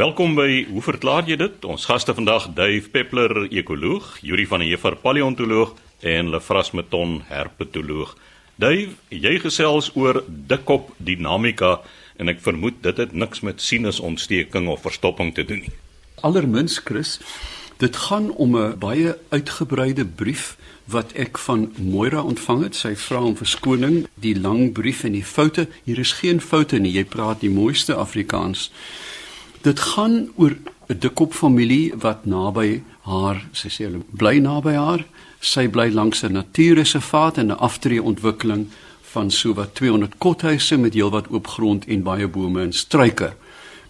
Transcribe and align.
Welkom 0.00 0.32
by 0.32 0.62
Hoe 0.70 0.80
verklaar 0.80 1.26
jy 1.28 1.36
dit? 1.36 1.64
Ons 1.68 1.82
gaste 1.84 2.14
vandag 2.16 2.46
Dave 2.56 2.88
Peppler, 2.88 3.42
ekoloog, 3.52 4.06
Yuri 4.24 4.46
van 4.48 4.62
der 4.62 4.70
Heever, 4.70 4.94
paleontoloog 4.96 5.74
en 6.00 6.30
Lefras 6.32 6.70
Meton, 6.72 7.18
herpetoloog. 7.28 8.14
Dave, 8.56 8.94
jy 9.12 9.34
gesels 9.42 9.90
oor 10.00 10.22
dikkop 10.24 10.88
dinamika 10.96 11.82
en 12.16 12.32
ek 12.32 12.40
vermoed 12.46 12.80
dit 12.86 13.02
het 13.02 13.12
niks 13.12 13.44
met 13.44 13.60
sinusontsteking 13.60 14.70
of 14.72 14.80
verstopping 14.88 15.34
te 15.36 15.44
doen 15.44 15.66
nie. 15.66 15.74
Allermins 16.24 16.80
Chris, 16.80 17.18
dit 17.84 18.00
gaan 18.06 18.32
om 18.40 18.56
'n 18.56 18.78
baie 18.80 19.18
uitgebreide 19.28 20.06
brief 20.06 20.56
wat 20.88 21.12
ek 21.12 21.36
van 21.38 21.74
Moira 21.76 22.22
ontvang 22.22 22.62
het. 22.62 22.74
Sy 22.74 22.96
vra 22.96 23.20
om 23.20 23.36
verskoning, 23.36 24.08
die 24.14 24.40
lang 24.40 24.72
brief 24.72 25.04
en 25.04 25.12
die 25.12 25.24
foute. 25.36 25.68
Hier 25.84 25.98
is 25.98 26.12
geen 26.12 26.40
foute 26.40 26.78
nie. 26.78 26.92
Jy 26.92 27.04
praat 27.04 27.40
die 27.40 27.52
mooiste 27.52 27.94
Afrikaans. 27.94 28.70
Dit 29.60 29.80
gaan 29.80 30.28
oor 30.36 30.56
'n 30.88 30.98
dikkop 30.98 31.34
familie 31.34 31.92
wat 31.96 32.24
naby 32.24 32.82
haar, 33.00 33.48
sy 33.52 33.68
sê 33.68 33.84
hulle 33.84 34.00
bly 34.10 34.38
naby 34.38 34.72
haar. 34.72 35.04
Sy 35.40 35.68
bly 35.68 35.90
langs 35.92 36.22
'n 36.22 36.32
natuurreservaat 36.32 37.38
en 37.38 37.46
'n 37.46 37.58
aftree 37.58 38.02
ontwikkeling 38.02 38.66
van 39.02 39.30
sowat 39.30 39.74
200 39.74 40.14
kothuise 40.18 40.76
met 40.76 40.94
heelwat 40.94 41.28
oop 41.28 41.46
grond 41.46 41.86
en 41.86 42.02
baie 42.02 42.28
bome 42.28 42.62
en 42.62 42.72
struike. 42.72 43.34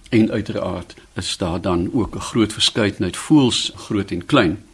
En 0.08 0.30
uiteraard 0.30 0.94
is 1.14 1.36
daar 1.36 1.60
dan 1.60 1.90
ook 1.92 2.14
'n 2.14 2.20
groot 2.20 2.52
verskeidenheid 2.52 3.16
voëls, 3.16 3.72
groot 3.74 4.10
en 4.10 4.26
klein. 4.26 4.64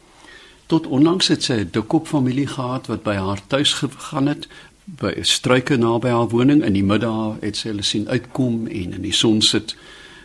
Tot 0.66 0.86
onlangs 0.86 1.28
het 1.28 1.42
sy 1.42 1.52
'n 1.52 1.68
dikkop 1.70 2.06
familie 2.06 2.46
gehad 2.46 2.86
wat 2.86 3.02
by 3.02 3.14
haar 3.14 3.40
tuis 3.46 3.72
gegaan 3.72 4.26
het 4.26 4.48
by 4.84 5.12
'n 5.16 5.24
struike 5.24 5.76
naby 5.76 6.08
haar 6.08 6.28
woning 6.28 6.64
in 6.64 6.72
die 6.72 6.84
middag 6.84 7.36
het 7.40 7.56
sy 7.56 7.68
hulle 7.68 7.82
sien 7.82 8.08
uitkom 8.08 8.66
en 8.66 8.92
in 8.92 9.02
die 9.02 9.12
son 9.12 9.42
sit 9.42 9.76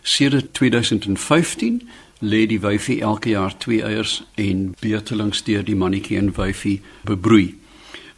sedert 0.02 0.54
2015 0.54 1.82
lê 2.22 2.46
die 2.46 2.60
wyfie 2.62 3.02
elke 3.02 3.30
jaar 3.30 3.58
twee 3.58 3.82
eiers 3.84 4.22
en 4.36 4.76
beurtelings 4.80 5.43
deur 5.43 5.63
die 5.66 5.76
mannetjie 5.76 6.18
en 6.18 6.34
wyfie 6.38 6.82
bebroei. 7.08 7.55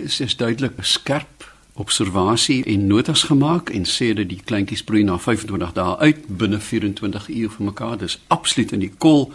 Sy 0.04 0.28
is 0.28 0.36
duidelik 0.36 0.80
skerp 0.82 1.48
observasie 1.74 2.64
en 2.70 2.88
notas 2.88 3.24
gemaak 3.24 3.70
en 3.70 3.86
sê 3.90 4.12
dat 4.14 4.30
die 4.30 4.42
kleintjies 4.46 4.84
broei 4.84 5.04
na 5.04 5.18
25 5.18 5.74
dae 5.74 5.96
uit 5.98 6.26
binne 6.28 6.60
24 6.60 7.30
uur 7.30 7.54
vir 7.56 7.66
mekaar. 7.66 7.98
Dis 7.98 8.20
absoluut 8.28 8.72
in 8.72 8.84
die 8.84 8.94
kol 8.98 9.32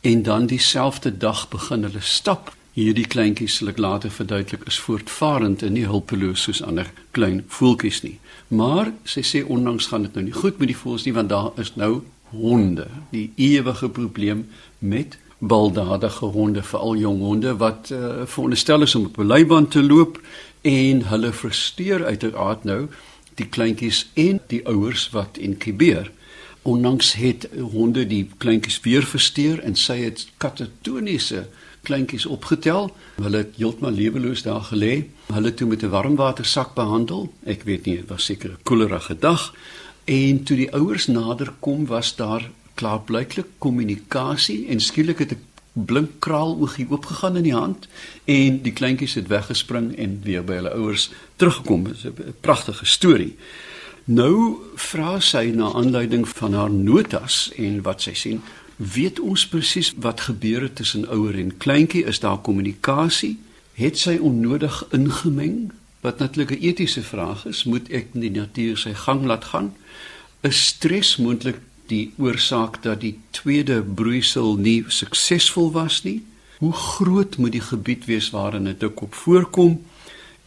en 0.00 0.22
dan 0.22 0.46
dieselfde 0.46 1.16
dag 1.16 1.48
begin 1.48 1.86
hulle 1.86 2.02
stap. 2.02 2.54
Hierdie 2.74 3.06
kleintjies 3.06 3.58
sal 3.58 3.70
ek 3.70 3.78
later 3.82 4.10
verduidelik 4.10 4.66
is 4.70 4.78
voortvarend 4.80 5.62
en 5.62 5.74
nie 5.76 5.86
hulpeloos 5.86 6.46
soos 6.46 6.62
ander 6.62 6.90
klein 7.12 7.44
voeltjies 7.48 8.02
nie. 8.06 8.18
Maar 8.50 8.88
sy 9.06 9.22
sê 9.22 9.40
ondanks 9.46 9.86
gaan 9.86 10.02
dit 10.08 10.16
nou 10.18 10.24
nie 10.26 10.34
goed 10.34 10.58
met 10.58 10.72
die 10.72 10.76
voels 10.76 11.04
nie 11.06 11.14
want 11.14 11.30
daar 11.30 11.52
is 11.62 11.74
nou 11.78 12.00
honde. 12.34 12.88
Die 13.14 13.28
ewige 13.38 13.88
probleem 13.88 14.48
met 14.78 15.18
baldadige 15.38 16.32
honde, 16.34 16.62
veral 16.62 16.96
jong 16.98 17.20
honde 17.22 17.54
wat 17.56 17.92
uh, 17.94 18.26
veronderstel 18.26 18.82
is 18.82 18.94
om 18.94 19.06
op 19.06 19.18
'n 19.18 19.26
leiband 19.26 19.70
te 19.70 19.82
loop 19.82 20.20
en 20.60 21.06
hulle 21.06 21.32
frustreer 21.32 22.04
uiteraard 22.04 22.64
nou 22.64 22.88
die 23.34 23.46
kleintjies 23.46 24.10
en 24.14 24.40
die 24.46 24.66
ouers 24.66 25.10
wat 25.10 25.38
inkubeer. 25.38 26.10
Onlangs 26.62 27.12
het 27.12 27.48
honde 27.72 28.06
die 28.06 28.28
kleintjies 28.36 28.80
weer 28.80 29.06
versteur 29.06 29.60
en 29.60 29.74
sy 29.74 29.96
het 30.02 30.26
katatoniese 30.36 31.46
kleintjies 31.82 32.26
opgetel. 32.26 32.90
Hulle 33.22 33.36
het 33.36 33.56
heeltemal 33.56 33.92
leweloos 33.92 34.42
daar 34.42 34.64
gelê. 34.72 35.08
Hulle 35.32 35.54
toe 35.54 35.68
met 35.68 35.82
'n 35.82 35.88
warmwatersak 35.88 36.74
behandel. 36.74 37.32
Ek 37.44 37.62
weet 37.62 37.84
nie, 37.84 37.96
dit 37.96 38.08
was 38.08 38.24
seker 38.24 38.50
'n 38.50 38.62
koelerige 38.62 39.18
dag. 39.18 39.54
En 40.04 40.42
toe 40.42 40.56
die 40.56 40.72
ouers 40.72 41.06
nader 41.06 41.52
kom, 41.58 41.86
was 41.86 42.16
daar 42.16 42.50
klaarblyklik 42.74 43.46
kommunikasie 43.58 44.66
en 44.68 44.80
skielik 44.80 45.18
het 45.18 45.32
'n 45.32 45.44
blink 45.72 46.10
kraal 46.18 46.56
oogie 46.58 46.86
oopgegaan 46.90 47.36
in 47.36 47.42
die 47.42 47.54
hand 47.54 47.88
en 48.24 48.62
die 48.62 48.72
kleintjies 48.72 49.14
het 49.14 49.26
weggespring 49.26 49.96
en 49.96 50.20
weer 50.22 50.44
by 50.44 50.54
hulle 50.54 50.72
ouers 50.72 51.10
teruggekom. 51.36 51.84
Dit 51.84 51.96
is 51.96 52.04
'n 52.04 52.34
pragtige 52.40 52.86
storie. 52.86 53.36
Nou 54.04 54.56
vra 54.74 55.20
sy 55.20 55.52
na 55.54 55.72
aanleiding 55.72 56.28
van 56.28 56.54
haar 56.54 56.70
notas 56.70 57.52
en 57.56 57.82
wat 57.82 58.02
sy 58.02 58.14
sien, 58.14 58.40
weet 58.80 59.20
ons 59.20 59.44
presies 59.48 59.92
wat 60.00 60.20
gebeur 60.20 60.62
het 60.62 60.76
tussen 60.80 61.08
ouer 61.08 61.36
en 61.38 61.56
kleintjie? 61.56 62.04
Is 62.04 62.20
daar 62.20 62.38
kommunikasie? 62.40 63.36
Het 63.76 63.98
sy 63.98 64.16
onnodig 64.16 64.86
ingemeng? 64.96 65.72
Wat 66.00 66.18
natuurlik 66.18 66.50
'n 66.50 66.64
etiese 66.64 67.02
vraag 67.02 67.46
is, 67.46 67.64
moet 67.64 67.90
ek 67.90 68.06
die 68.12 68.30
natuur 68.30 68.76
sy 68.76 68.94
gang 68.94 69.24
laat 69.24 69.44
gaan? 69.44 69.74
Is 70.40 70.66
stres 70.66 71.16
moontlik 71.16 71.60
die 71.86 72.12
oorsaak 72.16 72.82
dat 72.82 73.00
die 73.00 73.18
tweede 73.30 73.82
broeisel 73.82 74.56
nie 74.56 74.84
suksesvol 74.88 75.72
was 75.72 76.02
nie? 76.02 76.22
Hoe 76.58 76.72
groot 76.72 77.36
moet 77.36 77.52
die 77.52 77.60
gebied 77.60 78.04
wees 78.04 78.30
waarin 78.30 78.68
'n 78.68 78.76
dikkop 78.78 79.14
voorkom? 79.14 79.84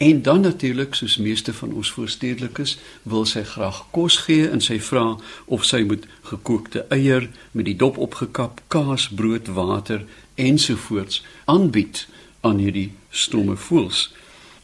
En 0.04 0.22
dan 0.22 0.42
natuurlik 0.42 0.96
soos 0.96 1.18
meeste 1.18 1.54
van 1.54 1.74
ons 1.74 1.92
voorstedelikes 1.92 2.78
wil 3.08 3.24
sy 3.26 3.44
graag 3.48 3.78
kos 3.96 4.18
gee 4.26 4.50
en 4.52 4.60
sy 4.62 4.76
vra 4.84 5.04
of 5.46 5.64
sy 5.64 5.80
moet 5.88 6.04
gekookte 6.28 6.84
eier 6.92 7.30
met 7.52 7.70
die 7.70 7.76
dop 7.80 7.98
opgekap, 8.04 8.60
kaas, 8.68 9.06
brood, 9.08 9.48
water 9.56 10.04
ensovoorts 10.36 11.22
aanbied 11.46 12.04
aan 12.42 12.60
hierdie 12.60 12.90
stomme 13.10 13.56
voels. 13.56 14.10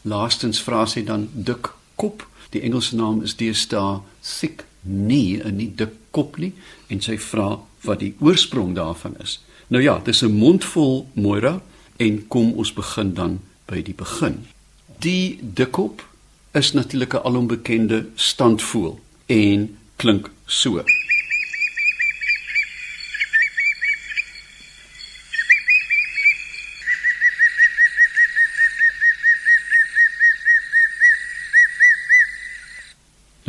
Laastens 0.01 0.59
vra 0.67 0.83
sy 0.85 1.05
dan 1.07 1.29
dik 1.31 1.71
kop. 1.95 2.27
Die 2.51 2.65
Engelse 2.67 2.99
naam 2.99 3.23
is 3.23 3.37
deesdae 3.39 4.01
thick 4.19 4.67
knee, 4.83 5.39
'n 5.39 5.55
nie 5.55 5.71
dik 5.75 5.95
kop 6.11 6.37
nie 6.37 6.53
en 6.89 7.01
sy 7.01 7.17
vra 7.17 7.59
wat 7.87 7.99
die 7.99 8.15
oorsprong 8.19 8.75
daarvan 8.75 9.15
is. 9.23 9.39
Nou 9.67 9.83
ja, 9.83 9.99
dis 10.03 10.21
'n 10.21 10.35
mondvol 10.35 11.07
Moira 11.13 11.61
en 11.97 12.27
kom 12.27 12.51
ons 12.51 12.73
begin 12.73 13.13
dan 13.13 13.39
by 13.65 13.81
die 13.81 13.95
begin. 13.95 14.58
Die 14.99 15.39
dikkop 15.41 16.03
is 16.51 16.73
natuurlik 16.73 17.13
'n 17.13 17.23
alombekende 17.23 18.05
standvoel 18.15 18.99
en 19.25 19.77
klink 19.95 20.29
so. 20.45 20.83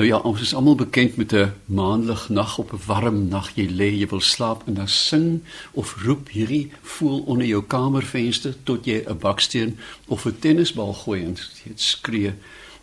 Nou 0.00 0.12
ja, 0.12 0.18
ons 0.24 0.40
is 0.40 0.54
almal 0.56 0.78
bekend 0.80 1.16
met 1.16 1.32
'n 1.32 1.52
maanlig 1.64 2.28
nag 2.28 2.58
op 2.58 2.72
'n 2.72 2.80
warm 2.86 3.28
nag. 3.28 3.50
Jy 3.54 3.68
lê, 3.68 3.88
jy 3.98 4.06
wil 4.08 4.20
slaap 4.20 4.62
en 4.66 4.74
dan 4.74 4.88
sing 4.88 5.42
of 5.72 5.96
roep 6.02 6.28
hierdie 6.28 6.70
voel 6.82 7.20
onder 7.20 7.46
jou 7.46 7.62
kamervenster 7.62 8.54
tot 8.62 8.84
jy 8.84 9.04
'n 9.06 9.18
baksteen 9.18 9.78
of 10.06 10.24
'n 10.24 10.38
tennisbal 10.38 10.92
gooi 10.92 11.24
en 11.24 11.36
jy 11.64 11.72
skree 11.74 12.32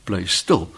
bly 0.04 0.26
stil. 0.26 0.70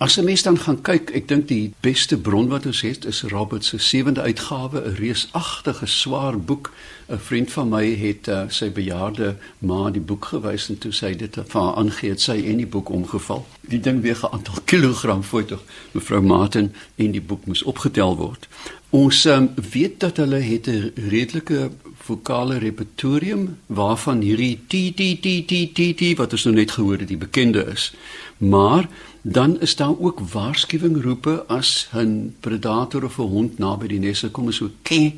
As 0.00 0.16
'n 0.16 0.24
mens 0.24 0.42
dan 0.42 0.58
gaan 0.58 0.80
kyk, 0.80 1.10
ek 1.10 1.28
dink 1.28 1.48
die 1.48 1.72
beste 1.80 2.16
bron 2.16 2.48
wat 2.48 2.66
ons 2.66 2.80
het 2.80 3.04
is 3.04 3.22
Robert 3.22 3.64
se 3.64 3.78
sewende 3.78 4.20
uitgawe, 4.20 4.80
'n 4.80 4.94
reusagtige 4.94 5.86
swaar 5.86 6.40
boek. 6.40 6.72
'n 7.08 7.18
Vriend 7.18 7.52
van 7.52 7.68
my 7.68 7.84
het 7.96 8.28
uh, 8.28 8.42
sy 8.48 8.70
bejaarde 8.72 9.36
ma 9.58 9.90
die 9.90 10.00
boek 10.00 10.24
gewys 10.24 10.68
en 10.68 10.78
toe 10.78 10.92
sy 10.92 11.14
dit 11.14 11.34
vir 11.34 11.60
haar 11.60 11.74
aangegee 11.74 12.10
het, 12.10 12.20
sy 12.20 12.38
en 12.46 12.56
die 12.56 12.66
boek 12.66 12.88
omgeval. 12.88 13.46
Die 13.60 13.80
ding 13.80 14.00
weeg 14.00 14.22
'n 14.22 14.32
aantal 14.32 14.54
kilogram 14.70 15.22
voor 15.22 15.44
tog 15.44 15.62
mevrou 15.92 16.22
Martin 16.22 16.72
en 16.96 17.10
die 17.10 17.20
boek 17.20 17.44
moes 17.46 17.62
opgetel 17.62 18.16
word. 18.16 18.48
Ons 18.90 19.24
um, 19.24 19.50
weet 19.72 20.00
dat 20.00 20.16
hulle 20.16 20.40
het 20.40 20.66
'n 20.66 20.92
redelike 21.08 21.70
vokale 21.94 22.58
repertorium 22.58 23.58
waarvan 23.66 24.20
hierdie 24.20 24.58
t 24.66 24.96
t 24.96 25.20
t 25.20 25.46
t 25.74 25.96
t 25.96 26.16
wat 26.16 26.32
ons 26.32 26.44
nou 26.44 26.54
net 26.54 26.70
gehoor 26.70 26.98
het, 26.98 27.08
die 27.08 27.16
bekende 27.16 27.66
is. 27.72 27.92
Maar 28.38 28.88
dan 29.22 29.60
is 29.60 29.76
daar 29.76 29.98
ook 29.98 30.20
waarskuwingroepe 30.20 31.44
as 31.46 31.88
'n 31.94 32.36
predator 32.40 33.04
of 33.04 33.18
'n 33.18 33.22
hond 33.22 33.58
naby 33.58 33.86
die 33.86 33.98
nes 33.98 34.24
kom 34.32 34.52
so 34.52 34.70
ke 34.82 35.12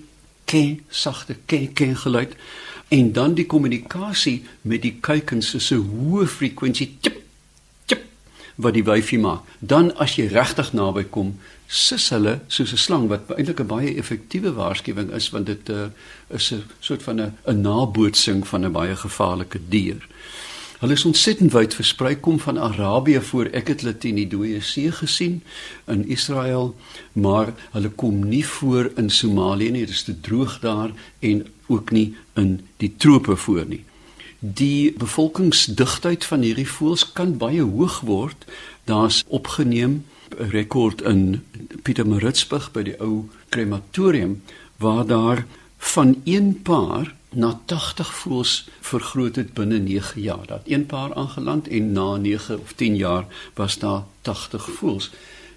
ke 0.45 0.77
sagte 0.89 1.37
ke 1.47 1.71
ke 1.73 1.95
geluid. 1.95 2.37
En 2.89 3.13
dan 3.13 3.35
die 3.35 3.47
kommunikasie 3.47 4.45
met 4.61 4.83
die 4.83 4.97
kuikens 5.01 5.55
is 5.55 5.71
'n 5.71 5.87
hoë 5.93 6.27
frekwensie 6.27 6.97
tip 7.01 7.23
tip 7.85 8.05
wat 8.55 8.75
die 8.75 8.85
wyfie 8.85 9.19
maak. 9.19 9.41
Dan 9.59 9.97
as 9.97 10.17
jy 10.17 10.27
regtig 10.27 10.73
naby 10.73 11.05
kom 11.05 11.39
sis 11.67 12.09
hulle 12.09 12.41
soos 12.49 12.73
'n 12.73 12.77
slang 12.77 13.09
wat 13.09 13.31
eintlik 13.31 13.61
'n 13.61 13.67
baie 13.67 13.97
effektiewe 13.97 14.53
waarskuwing 14.53 15.13
is 15.13 15.31
want 15.31 15.47
dit 15.47 15.69
uh, 15.69 15.87
is 16.29 16.53
'n 16.53 16.63
soort 16.81 17.03
van 17.03 17.21
'n 17.21 17.61
nabootsing 17.61 18.47
van 18.47 18.65
'n 18.65 18.73
baie 18.73 18.97
gevaarlike 18.97 19.61
dier 19.69 20.09
Hulle 20.83 20.97
is 20.99 21.05
ontsettend 21.07 21.53
wyd 21.55 21.77
versprei 21.79 22.17
kom 22.19 22.41
van 22.43 22.57
Arabië 22.59 23.21
voor 23.23 23.47
ek 23.55 23.69
het 23.71 23.85
hulle 23.85 23.95
teen 24.03 24.17
die 24.19 24.27
dooie 24.27 24.59
see 24.67 24.91
gesien 24.91 25.37
in 25.87 26.01
Israel, 26.11 26.73
maar 27.15 27.53
hulle 27.71 27.93
kom 28.03 28.25
nie 28.27 28.43
voor 28.43 28.89
in 28.99 29.11
Somalië 29.15 29.71
nie, 29.71 29.85
dit 29.87 29.95
is 29.95 30.03
te 30.03 30.17
droog 30.27 30.57
daar 30.65 30.91
en 31.21 31.45
ook 31.71 31.95
nie 31.95 32.17
in 32.35 32.59
die 32.83 32.91
trope 32.99 33.39
voor 33.45 33.63
nie. 33.71 33.85
Die 34.41 34.91
bevolkingsdigtheid 34.99 36.27
van 36.27 36.43
hierdie 36.43 36.67
voëls 36.67 37.07
kan 37.15 37.39
baie 37.39 37.63
hoog 37.63 38.01
word. 38.11 38.43
Daar's 38.91 39.23
opgeneem 39.31 40.01
rekord 40.51 41.07
in 41.07 41.45
Pietermaritzburg 41.87 42.73
by 42.75 42.89
die 42.91 42.99
ou 42.99 43.29
krematorium 43.55 44.41
waar 44.83 45.07
daar 45.07 45.47
van 45.95 46.17
een 46.27 46.57
paar 46.67 47.15
na 47.35 47.61
80 47.65 48.15
voels 48.15 48.69
vergroot 48.81 49.37
het 49.37 49.53
binne 49.53 49.79
9 49.79 50.21
jaar. 50.21 50.47
Dat 50.47 50.61
een 50.65 50.87
paar 50.87 51.15
aangeland 51.15 51.69
en 51.69 51.93
na 51.93 52.17
9 52.17 52.61
of 52.61 52.73
10 52.73 52.97
jaar 52.97 53.27
was 53.55 53.79
daar 53.79 54.03
80 54.21 54.71
voels. 54.71 55.11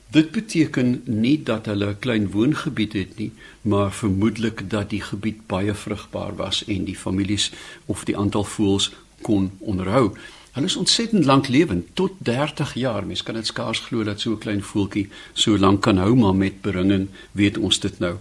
Dit 0.08 0.32
beteken 0.32 1.02
nie 1.06 1.44
dat 1.44 1.66
hulle 1.66 1.90
'n 1.90 2.00
klein 2.00 2.32
woongebied 2.32 2.94
het 2.94 3.18
nie, 3.18 3.32
maar 3.62 3.92
vermoedelik 3.92 4.70
dat 4.70 4.90
die 4.90 5.02
gebied 5.02 5.48
baie 5.48 5.74
vrugbaar 5.74 6.36
was 6.36 6.66
en 6.66 6.84
die 6.84 6.96
families 6.96 7.52
of 7.86 8.04
die 8.04 8.18
aantal 8.18 8.44
voëls 8.44 8.92
kon 9.22 9.52
onderhou. 9.60 10.12
Hulle 10.52 10.66
is 10.66 10.76
ontsettend 10.76 11.26
lanklewend, 11.26 11.88
tot 11.94 12.12
30 12.18 12.74
jaar. 12.74 13.06
Mens 13.06 13.24
kan 13.24 13.34
dit 13.36 13.46
skaars 13.46 13.80
glo 13.80 14.04
dat 14.04 14.20
so 14.20 14.32
'n 14.32 14.38
klein 14.38 14.64
voeltjie 14.64 15.10
so 15.34 15.58
lank 15.58 15.82
kan 15.82 15.98
hou, 15.98 16.16
maar 16.16 16.36
met 16.36 16.62
beringing 16.62 17.08
weet 17.32 17.58
ons 17.58 17.80
dit 17.80 18.00
nou. 18.00 18.16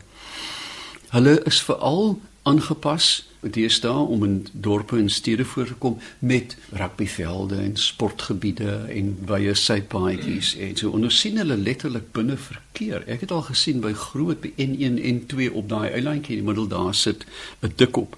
Hulle 1.08 1.42
is 1.42 1.62
veral 1.62 2.20
aangepas 2.44 3.24
deesdae 3.40 4.04
om 4.14 4.24
in 4.24 4.36
dorpe 4.52 4.96
en 4.96 5.10
stede 5.10 5.44
voor 5.44 5.66
te 5.66 5.74
kom 5.74 5.98
met 6.18 6.56
rugbyvelde 6.72 7.56
en 7.56 7.76
sportgebiede 7.76 8.76
en 8.92 9.10
wye 9.28 9.54
sypaadjies 9.54 10.54
en 10.66 10.76
so 10.80 10.92
ons 10.96 11.20
sien 11.20 11.36
hulle 11.40 11.56
letterlik 11.56 12.10
binne 12.16 12.36
verkeer. 12.36 13.04
Ek 13.08 13.24
het 13.24 13.32
al 13.32 13.44
gesien 13.48 13.80
by 13.84 13.92
groot 14.06 14.40
by 14.44 14.52
N1 14.60 15.00
en 15.10 15.20
2 15.32 15.52
op 15.52 15.68
daai 15.72 15.90
eilandjie 15.90 16.38
in 16.38 16.44
die 16.44 16.48
middel 16.48 16.68
daar 16.72 16.94
sit 16.94 17.26
'n 17.62 17.72
dikop. 17.76 18.16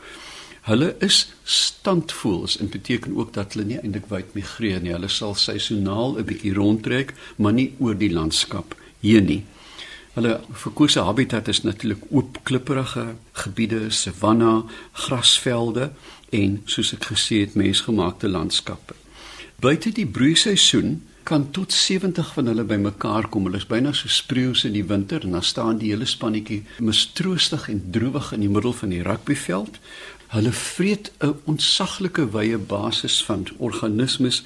Hulle 0.66 0.94
is 0.98 1.28
standvoels 1.44 2.58
en 2.58 2.68
beteken 2.68 3.16
ook 3.16 3.32
dat 3.32 3.52
hulle 3.52 3.66
nie 3.66 3.78
eintlik 3.78 4.08
wyd 4.10 4.34
migreer 4.34 4.80
nie. 4.82 4.92
Hulle 4.92 5.08
sal 5.08 5.34
seisoonaal 5.34 6.18
'n 6.18 6.24
bietjie 6.24 6.54
rondtrek, 6.54 7.14
maar 7.36 7.52
nie 7.52 7.74
oor 7.78 7.94
die 7.94 8.10
landskap 8.10 8.74
hier 9.00 9.22
nie. 9.22 9.44
Hulle 10.16 10.38
verkose 10.48 11.02
habitat 11.04 11.48
is 11.52 11.60
natuurlik 11.60 12.06
oop 12.08 12.38
klipprige 12.48 13.02
gebiede, 13.36 13.90
savanna, 13.92 14.62
grasvelde 14.92 15.90
en 16.32 16.62
soos 16.64 16.94
ek 16.96 17.10
gesê 17.10 17.42
het, 17.42 17.58
mensgemaakte 17.60 18.30
landskappe. 18.32 18.96
Buite 19.60 19.92
die 19.92 20.06
broeiseisoen 20.08 21.02
kan 21.28 21.50
tot 21.50 21.72
70 21.72 22.32
van 22.32 22.48
hulle 22.48 22.64
bymekaar 22.64 23.28
kom. 23.28 23.44
Hulle 23.48 23.60
is 23.60 23.68
byna 23.68 23.92
so 23.92 24.08
spreeus 24.08 24.64
in 24.64 24.76
die 24.76 24.86
winter 24.88 25.24
en 25.26 25.36
dan 25.36 25.44
staan 25.44 25.82
die 25.82 25.90
hele 25.92 26.08
spannetjie 26.08 26.62
mistroostig 26.80 27.68
en 27.72 27.82
droewig 27.92 28.32
in 28.32 28.46
die 28.46 28.52
middel 28.52 28.72
van 28.80 28.94
die 28.94 29.02
rugbyveld. 29.04 29.80
Hulle 30.32 30.52
vreet 30.52 31.12
'n 31.20 31.34
ontsaglike 31.44 32.30
wye 32.32 32.58
basis 32.58 33.20
van 33.24 33.44
organismes 33.58 34.44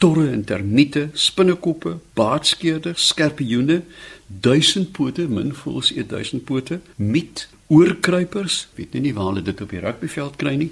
torre 0.00 0.30
en 0.32 0.44
termiete, 0.48 1.08
spinnekoppe, 1.12 1.98
baardskeerders, 2.16 3.10
skerpioene, 3.12 3.82
duisendpote, 4.26 5.26
min 5.28 5.52
voels 5.54 5.92
eet 5.92 6.08
duisendpote, 6.08 6.80
miet, 6.96 7.44
oorkruipers, 7.70 8.64
weet 8.78 8.96
nie, 8.96 9.04
nie 9.10 9.14
waar 9.14 9.30
hulle 9.30 9.44
dit 9.46 9.60
op 9.62 9.70
die 9.70 9.84
rugbyveld 9.84 10.40
kry 10.40 10.56
nie, 10.58 10.70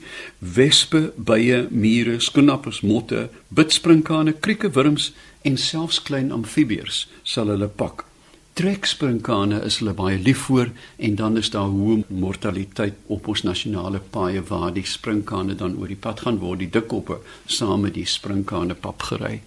wespe, 0.56 1.10
bye, 1.14 1.66
mure, 1.70 2.19
skoenappers, 2.25 2.80
motte, 2.82 3.28
bitsprinkane, 3.54 4.38
krieke, 4.40 4.72
wurms 4.75 5.12
en 5.46 5.60
selfs 5.60 6.00
klein 6.08 6.32
amfibieërs 6.34 7.04
sal 7.22 7.52
hulle 7.52 7.69
pak 7.69 8.07
treksprinkane 8.58 9.60
is 9.62 9.76
hulle 9.78 9.93
baie 9.94 10.16
lief 10.19 10.49
voor 10.49 10.72
en 10.96 11.14
dan 11.14 11.37
is 11.38 11.50
daar 11.55 11.69
hoë 11.70 12.00
mortaliteit 12.10 12.96
op 13.06 13.28
ons 13.31 13.44
nasionale 13.46 14.00
paaie 14.14 14.43
waar 14.49 14.72
die 14.75 14.87
sprinkane 14.87 15.55
dan 15.60 15.76
oor 15.78 15.90
die 15.93 15.99
pad 16.06 16.25
gaan 16.25 16.40
word 16.43 16.64
die 16.64 16.70
dikkoppe 16.75 17.20
saam 17.46 17.84
met 17.87 17.94
die 17.94 18.06
sprinkane 18.06 18.75
papgery. 18.75 19.38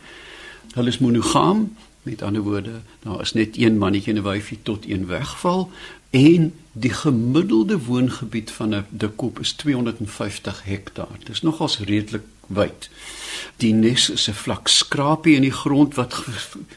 Hulle 0.77 0.93
is 0.93 1.01
monogam, 1.03 1.65
met 2.07 2.23
ander 2.23 2.45
woorde, 2.45 2.79
daar 3.03 3.25
is 3.25 3.35
net 3.35 3.59
een 3.59 3.81
mannetjie 3.83 4.13
en 4.13 4.21
'n 4.21 4.27
wyfie 4.29 4.59
tot 4.63 4.87
een 4.87 5.05
wegval 5.11 5.67
en 6.11 6.53
die 6.71 6.93
gemiddelde 6.93 7.79
woongebied 7.79 8.51
van 8.51 8.75
'n 8.75 8.85
dikkop 8.89 9.39
is 9.39 9.51
250 9.51 10.63
hektaar. 10.63 11.15
Dit 11.19 11.29
is 11.29 11.41
nogals 11.41 11.79
redelik 11.79 12.23
wyd. 12.47 12.89
Die 13.57 13.73
nes 13.73 14.09
is 14.09 14.27
'n 14.29 14.33
vlak 14.33 14.67
skrapie 14.67 15.35
in 15.35 15.41
die 15.41 15.51
grond 15.51 15.95
wat 15.95 16.23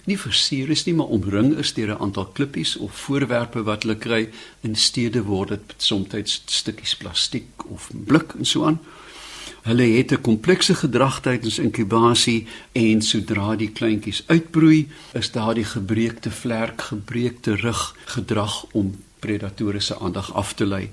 nie 0.04 0.18
versuur 0.18 0.70
is 0.70 0.84
nie, 0.84 0.94
maar 0.94 1.06
omring 1.06 1.56
is 1.58 1.72
deur 1.72 1.90
'n 1.90 2.00
aantal 2.00 2.26
klippies 2.26 2.76
of 2.76 2.92
voorwerpe 2.92 3.62
wat 3.62 3.82
hulle 3.82 3.96
kry. 3.96 4.28
In 4.60 4.76
stede 4.76 5.22
word 5.22 5.48
dit 5.48 5.74
soms 5.76 6.42
stukkies 6.44 6.96
plastiek 6.96 7.70
of 7.70 7.90
blik 7.92 8.32
en 8.38 8.44
so 8.44 8.64
aan. 8.64 8.80
Hulle 9.62 9.82
het 9.82 10.12
'n 10.12 10.20
komplekse 10.20 10.74
gedrag 10.74 11.20
tydens 11.20 11.58
inkubasie 11.58 12.46
en 12.72 13.02
sodra 13.02 13.56
die 13.56 13.70
kleintjies 13.70 14.22
uitbroei, 14.26 14.88
is 15.12 15.30
daar 15.30 15.54
die 15.54 15.64
gebreekte 15.64 16.30
vlerk, 16.30 16.82
gebreekte 16.82 17.54
rug 17.54 17.96
gedrag 18.04 18.66
om 18.72 18.94
predatore 19.24 19.80
se 19.80 19.98
aandag 19.98 20.32
af 20.34 20.52
te 20.54 20.66
lei. 20.68 20.88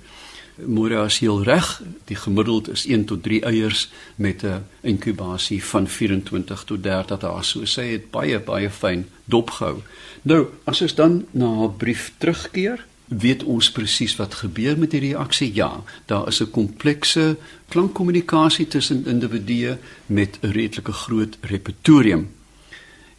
Mora 0.55 1.05
is 1.05 1.19
heel 1.19 1.43
reg, 1.43 1.81
die 2.05 2.15
gemiddeld 2.15 2.69
is 2.69 2.85
1 2.85 3.05
tot 3.09 3.23
3 3.23 3.41
eiers 3.49 3.89
met 4.15 4.43
'n 4.43 4.63
inkubasie 4.81 5.63
van 5.63 5.87
24 5.87 6.63
tot 6.63 6.83
30 6.83 7.19
dae. 7.19 7.43
So 7.43 7.61
sê 7.65 7.83
dit 7.95 8.11
baie 8.11 8.39
baie 8.39 8.69
fyn 8.69 9.05
dopgehou. 9.25 9.81
Nou, 10.21 10.47
as 10.63 10.81
ons 10.81 10.95
dan 10.95 11.25
na 11.31 11.55
haar 11.55 11.71
brief 11.71 12.13
terugkeer, 12.17 12.85
weet 13.07 13.43
ons 13.43 13.71
presies 13.71 14.15
wat 14.15 14.33
gebeur 14.33 14.77
met 14.77 14.91
die 14.91 14.99
reaksie. 14.99 15.53
Ja, 15.53 15.83
daar 16.05 16.27
is 16.27 16.41
'n 16.41 16.51
komplekse 16.51 17.37
klankkommunikasie 17.69 18.67
tussen 18.67 19.05
individue 19.05 19.77
met 20.05 20.37
'n 20.41 20.51
redelike 20.51 20.91
groot 20.91 21.37
repertorium 21.41 22.29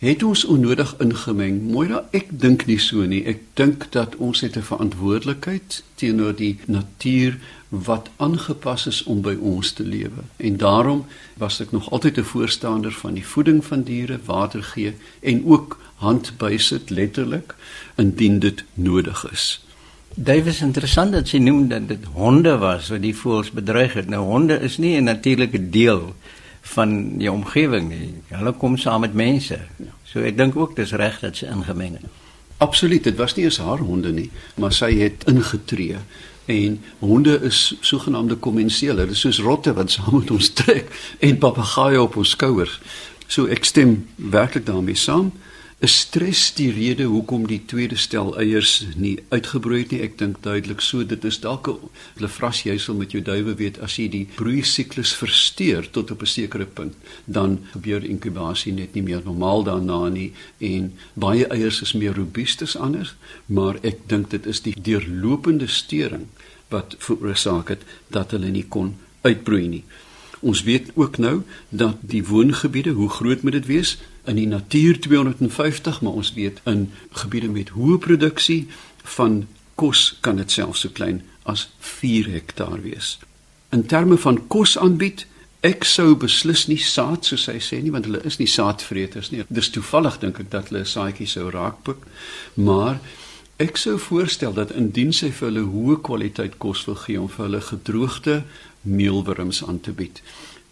het 0.03 0.23
ons 0.23 0.45
onnodig 0.45 0.95
ingemeng. 0.99 1.61
Moira, 1.63 2.01
ek 2.11 2.33
dink 2.35 2.65
nie 2.67 2.81
so 2.83 3.05
nie. 3.07 3.21
Ek 3.31 3.45
dink 3.55 3.85
dat 3.95 4.17
ons 4.19 4.41
het 4.43 4.57
'n 4.59 4.67
verantwoordelikheid 4.67 5.83
teenoor 5.95 6.35
die 6.35 6.59
natuur 6.67 7.39
wat 7.69 8.11
aangepas 8.17 8.87
is 8.87 9.03
om 9.03 9.21
by 9.23 9.37
ons 9.41 9.73
te 9.73 9.85
lewe. 9.85 10.27
En 10.37 10.57
daarom 10.57 11.07
was 11.39 11.61
ek 11.61 11.71
nog 11.71 11.91
altyd 11.91 12.19
'n 12.19 12.25
voorstander 12.25 12.93
van 12.93 13.15
die 13.15 13.27
voeding 13.27 13.65
van 13.65 13.83
diere, 13.83 14.19
water 14.25 14.63
gee 14.63 14.95
en 15.21 15.45
ook 15.47 15.79
hand 15.95 16.33
bysit 16.37 16.91
letterlik 16.91 17.55
indien 17.97 18.39
dit 18.39 18.65
nodig 18.75 19.31
is. 19.33 19.65
Davies 20.15 20.61
interessant 20.61 21.13
dat 21.13 21.29
sy 21.29 21.39
noem 21.39 21.69
dat 21.69 21.89
dit 21.89 22.05
honde 22.05 22.59
was 22.59 22.89
wat 22.89 23.03
die 23.03 23.17
voëls 23.17 23.51
bedreig 23.51 23.93
het. 23.93 24.09
Nou 24.09 24.25
honde 24.25 24.61
is 24.61 24.79
nie 24.79 24.97
'n 24.97 25.05
natuurlike 25.05 25.71
deel 25.71 26.15
van 26.63 27.19
die 27.19 27.31
omgewing 27.33 27.89
nie. 27.89 28.15
Hulle 28.29 28.53
kom 28.53 28.77
saam 28.79 29.01
met 29.01 29.15
mense. 29.15 29.59
So 30.07 30.23
ek 30.23 30.37
dink 30.39 30.57
ook 30.57 30.77
dis 30.79 30.95
reg 30.97 31.19
dat 31.21 31.37
sy 31.37 31.51
ingemeng 31.51 31.99
het. 31.99 32.21
Absoluut, 32.63 33.05
dit 33.05 33.17
was 33.19 33.35
nie 33.35 33.45
eens 33.49 33.59
haar 33.59 33.83
honde 33.83 34.13
nie, 34.15 34.31
maar 34.55 34.73
sy 34.73 34.93
het 35.01 35.25
ingetree. 35.27 35.99
En 36.47 36.77
honde 36.99 37.41
is 37.43 37.75
sogenaamde 37.81 38.37
kommensiele. 38.37 39.07
Dit 39.07 39.17
is 39.17 39.25
soos 39.27 39.41
rotte 39.43 39.75
wat 39.75 39.91
saam 39.91 40.21
met 40.21 40.31
ons 40.31 40.53
trek 40.53 40.91
en 41.19 41.39
papegaaie 41.39 42.03
op 42.03 42.17
ons 42.17 42.35
skouers. 42.37 42.79
So 43.27 43.51
ek 43.51 43.67
stem 43.67 44.05
werklik 44.17 44.67
daarmee 44.67 44.99
saam 44.99 45.33
is 45.83 45.95
stres 46.05 46.53
die 46.55 46.69
rede 46.71 47.09
hoekom 47.11 47.49
die 47.51 47.59
tweede 47.67 47.97
stel 47.99 48.29
eiers 48.39 48.85
nie 48.95 49.17
uitgebroei 49.33 49.81
het 49.81 49.95
nie. 49.95 50.03
Ek 50.07 50.13
dink 50.21 50.39
duidelik 50.45 50.83
so 50.85 51.03
dit 51.03 51.25
is 51.27 51.41
dalk 51.43 51.67
'n 51.69 51.91
lefras 52.23 52.63
jy 52.63 52.77
sal 52.79 52.95
met 52.95 53.11
jou 53.11 53.23
duwe 53.23 53.55
weet 53.59 53.81
as 53.83 53.97
jy 53.99 54.07
die 54.09 54.29
broei 54.37 54.63
siklus 54.63 55.13
versteur 55.13 55.91
tot 55.91 56.11
op 56.11 56.23
'n 56.23 56.27
sekere 56.27 56.67
punt, 56.67 56.95
dan 57.25 57.59
gebeur 57.73 58.05
inkubasie 58.05 58.73
net 58.73 58.95
nie 58.95 59.03
meer 59.03 59.23
normaal 59.25 59.65
daarna 59.65 60.09
nie 60.09 60.33
en 60.61 60.93
baie 61.15 61.47
eiers 61.47 61.83
is 61.83 61.93
meer 61.93 62.15
robuust 62.15 62.63
as 62.63 62.77
anders, 62.77 63.15
maar 63.47 63.75
ek 63.83 64.07
dink 64.07 64.31
dit 64.31 64.47
is 64.47 64.61
die 64.61 64.75
deurlopende 64.83 65.67
steuring 65.67 66.27
wat 66.69 66.95
veroorsaak 66.99 67.69
het 67.69 67.83
dat 68.11 68.31
hulle 68.31 68.51
nie 68.51 68.69
kon 68.69 68.95
uitbroei 69.23 69.69
nie. 69.69 69.85
Ons 70.43 70.63
weet 70.63 70.91
ook 70.95 71.19
nou 71.19 71.43
dat 71.69 71.97
die 72.01 72.25
woongebiede, 72.25 72.91
hoe 72.91 73.09
groot 73.09 73.43
moet 73.43 73.53
dit 73.53 73.67
wees? 73.67 73.99
In 74.25 74.39
die 74.39 74.47
natuur 74.47 75.01
250, 75.01 76.01
maar 76.01 76.13
ons 76.13 76.33
weet 76.35 76.61
in 76.65 76.93
gebiede 77.11 77.49
met 77.49 77.75
hoë 77.75 77.99
produksie 77.99 78.69
van 79.17 79.47
kos 79.75 80.19
kan 80.21 80.37
dit 80.37 80.51
selfs 80.51 80.85
so 80.85 80.95
klein 80.95 81.23
as 81.43 81.69
4 81.79 82.31
hektaar 82.31 82.83
wees. 82.83 83.19
In 83.75 83.87
terme 83.87 84.19
van 84.21 84.39
kos 84.53 84.77
aanbied, 84.79 85.27
ek 85.63 85.87
sou 85.87 86.15
beslis 86.19 86.67
nie 86.67 86.81
saad 86.83 87.27
soos 87.27 87.47
hy 87.51 87.59
sê 87.63 87.79
nie 87.83 87.93
want 87.95 88.09
hulle 88.09 88.23
is 88.27 88.39
nie 88.41 88.51
saadvreters 88.51 89.31
nie. 89.33 89.45
Dis 89.49 89.71
toevallig 89.75 90.19
dink 90.23 90.41
ek 90.43 90.51
dat 90.51 90.71
hulle 90.71 90.83
'n 90.83 90.93
saadjie 90.95 91.27
sou 91.27 91.51
raakpik, 91.51 92.03
maar 92.55 93.01
ek 93.59 93.77
sou 93.77 93.99
voorstel 93.99 94.53
dat 94.53 94.71
indien 94.71 95.13
sy 95.13 95.31
vir 95.31 95.49
hulle 95.49 95.67
hoë 95.71 96.01
kwaliteit 96.03 96.59
kos 96.59 96.85
wil 96.87 96.99
gee 96.99 97.21
om 97.21 97.29
vir 97.29 97.45
hulle 97.47 97.61
gedroogde 97.61 98.43
meelwurms 98.83 99.65
aan 99.65 99.81
te 99.81 99.93
bied. 99.93 100.23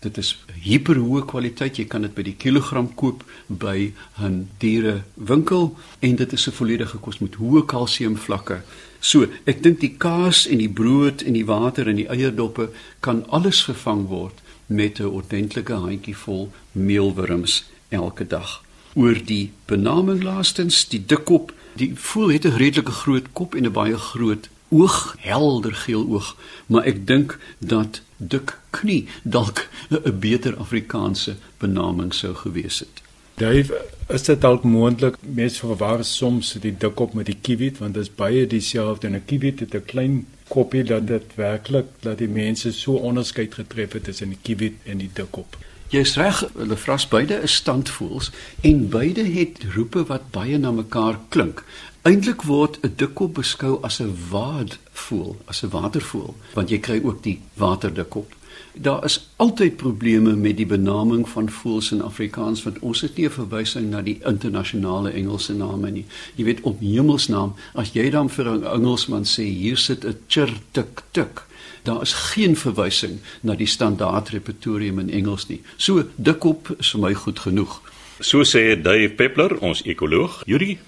Dit 0.00 0.16
is 0.16 0.30
hiperhoë 0.64 1.26
kwaliteit. 1.28 1.76
Jy 1.76 1.84
kan 1.92 2.06
dit 2.06 2.14
by 2.16 2.22
die 2.24 2.36
kilogram 2.40 2.86
koop 2.96 3.24
by 3.48 3.92
'n 4.18 4.48
diere 4.58 5.02
winkel 5.14 5.76
en 6.00 6.16
dit 6.16 6.32
is 6.32 6.46
'n 6.48 6.56
volledige 6.56 6.98
kos 6.98 7.18
met 7.20 7.34
hoë 7.34 7.64
kalsiumvlakke. 7.66 8.62
So, 9.00 9.26
ek 9.44 9.62
dink 9.62 9.80
die 9.80 9.96
kaas 9.98 10.46
en 10.46 10.58
die 10.58 10.68
brood 10.68 11.22
en 11.22 11.32
die 11.32 11.44
water 11.44 11.88
en 11.88 11.96
die 11.96 12.08
eierdoppe 12.08 12.70
kan 13.00 13.28
alles 13.28 13.62
vervang 13.64 14.06
word 14.08 14.40
met 14.66 15.00
'n 15.00 15.04
ordentlike 15.04 15.72
handjie 15.72 16.16
vol 16.16 16.52
meelwurms 16.72 17.64
elke 17.90 18.26
dag. 18.26 18.62
oor 18.94 19.14
die 19.24 19.50
benaming 19.66 20.22
laastens, 20.22 20.88
die 20.88 21.02
dikkop. 21.06 21.52
Die 21.78 21.92
voel 21.94 22.28
het 22.28 22.44
'n 22.44 22.56
redelike 22.56 22.92
groot 22.92 23.32
kop 23.32 23.54
en 23.54 23.64
'n 23.64 23.72
baie 23.72 23.96
groot 23.96 24.48
oog, 24.68 25.16
helder 25.18 25.74
geel 25.74 26.06
oog, 26.08 26.36
maar 26.66 26.84
ek 26.84 27.06
dink 27.06 27.38
dat 27.58 28.02
dik 28.20 28.58
knie 28.70 29.06
dalk 29.22 29.68
'n 29.90 30.18
beter 30.18 30.56
Afrikaanse 30.56 31.36
benaming 31.58 32.14
sou 32.14 32.34
gewees 32.34 32.78
het. 32.78 33.02
Dave, 33.34 33.72
is 34.08 34.22
dit 34.22 34.40
dalk 34.40 34.64
moontlik 34.64 35.16
mense 35.20 35.62
verwar 35.64 36.04
soms 36.04 36.52
die 36.60 36.74
dikkop 36.76 37.14
met 37.14 37.26
die 37.26 37.38
kiwit 37.40 37.78
want 37.78 37.94
dit 37.94 38.02
is 38.02 38.14
baie 38.14 38.46
dieselfde 38.46 39.06
en 39.06 39.14
'n 39.14 39.24
kiwit 39.24 39.60
het 39.60 39.74
'n 39.74 39.84
klein 39.84 40.26
kopie 40.48 40.84
dat 40.84 41.06
dit 41.06 41.34
werklik 41.34 41.86
dat 42.00 42.18
die 42.18 42.28
mense 42.28 42.72
so 42.72 42.92
onderskeid 42.92 43.54
getref 43.54 43.92
het 43.92 44.04
tussen 44.04 44.28
die 44.28 44.38
kiwit 44.42 44.74
en 44.84 44.98
die 44.98 45.10
dikkop. 45.12 45.56
Jy's 45.90 46.14
reg, 46.14 46.44
hulle 46.54 46.76
vras 46.76 47.08
beide 47.08 47.34
is 47.42 47.54
standvoels 47.54 48.30
en 48.60 48.88
beide 48.88 49.24
het 49.26 49.64
roepe 49.74 50.04
wat 50.06 50.30
baie 50.30 50.58
na 50.58 50.70
mekaar 50.70 51.18
klink. 51.28 51.64
Eintlik 52.02 52.42
word 52.48 52.78
'n 52.80 52.92
dikkop 52.96 53.34
beskou 53.34 53.78
as 53.82 54.00
'n 54.00 54.16
waadvoël, 54.30 55.36
as 55.44 55.62
'n 55.62 55.68
watervoël, 55.68 56.34
want 56.54 56.70
jy 56.70 56.78
kry 56.78 57.00
ook 57.04 57.22
die 57.22 57.40
waterdikkop. 57.54 58.34
Daar 58.72 59.04
is 59.04 59.28
altyd 59.36 59.76
probleme 59.76 60.36
met 60.36 60.56
die 60.56 60.66
benaming 60.66 61.28
van 61.28 61.50
voëls 61.50 61.92
in 61.92 62.02
Afrikaans 62.02 62.62
want 62.62 62.78
ons 62.78 63.00
het 63.00 63.16
nie 63.16 63.26
'n 63.26 63.30
verwysing 63.30 63.90
na 63.90 64.00
die 64.00 64.18
internasionale 64.24 65.10
Engelse 65.10 65.52
name 65.52 65.90
nie. 65.90 66.06
Jy 66.34 66.44
weet 66.44 66.60
op 66.60 66.80
hemelsnaam, 66.80 67.54
as 67.74 67.92
jy 67.92 68.10
dan 68.10 68.30
vir 68.30 68.48
'n 68.48 68.64
Engelsman 68.64 69.24
sê 69.24 69.42
hier 69.42 69.76
sit 69.76 70.04
'n 70.04 70.16
chirtik 70.26 71.02
tik, 71.10 71.42
daar 71.82 72.02
is 72.02 72.12
geen 72.12 72.56
verwysing 72.56 73.18
na 73.40 73.54
die 73.54 73.66
standaard 73.66 74.28
repertorium 74.28 74.98
in 74.98 75.10
Engels 75.10 75.48
nie. 75.48 75.62
So 75.76 76.04
dikkop 76.16 76.74
is 76.78 76.90
vir 76.90 77.00
my 77.00 77.14
goed 77.14 77.38
genoeg. 77.38 77.80
So 78.20 78.42
sê 78.42 78.82
Dave 78.82 79.10
Peppler, 79.10 79.58
ons 79.58 79.82
ekoloog. 79.82 80.42
Yuri, 80.46 80.78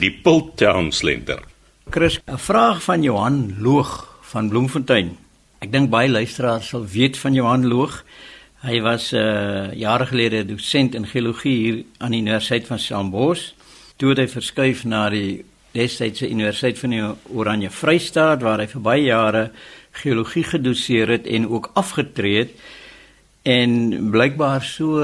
die 0.00 0.10
Piltown 0.10 0.90
slenter. 0.92 1.42
Chris, 1.90 2.20
'n 2.26 2.38
vraag 2.38 2.82
van 2.82 3.02
Johan 3.02 3.56
Loog 3.58 4.18
van 4.20 4.48
Bloemfontein. 4.48 5.16
Ek 5.60 5.72
dink 5.72 5.90
baie 5.90 6.08
luisteraars 6.08 6.68
sal 6.68 6.86
weet 6.86 7.18
van 7.18 7.34
Johan 7.34 7.66
Loog. 7.66 8.04
Hy 8.62 8.80
was 8.80 9.12
'n 9.12 9.16
uh, 9.16 9.72
jare 9.74 10.06
gelede 10.06 10.44
dosent 10.46 10.94
in 10.94 11.06
geologie 11.06 11.56
hier 11.56 11.84
aan 11.98 12.10
die 12.10 12.20
Universiteit 12.20 12.66
van 12.66 12.78
Stellenbosch. 12.78 13.52
Toe 13.96 14.08
het 14.08 14.18
hy 14.18 14.28
verskuif 14.28 14.84
na 14.84 15.10
die 15.10 15.44
destydse 15.72 16.30
Universiteit 16.30 16.78
van 16.78 16.90
die 16.90 17.02
Oranje 17.34 17.70
Vrystaat 17.70 18.42
waar 18.42 18.58
hy 18.58 18.66
vir 18.66 18.80
baie 18.80 19.02
jare 19.02 19.50
geologie 19.92 20.44
gedoseer 20.44 21.08
het 21.08 21.26
en 21.26 21.48
ook 21.48 21.70
afgetree 21.74 22.38
het 22.38 22.50
en 23.42 24.10
blykbaar 24.10 24.62
so 24.62 25.00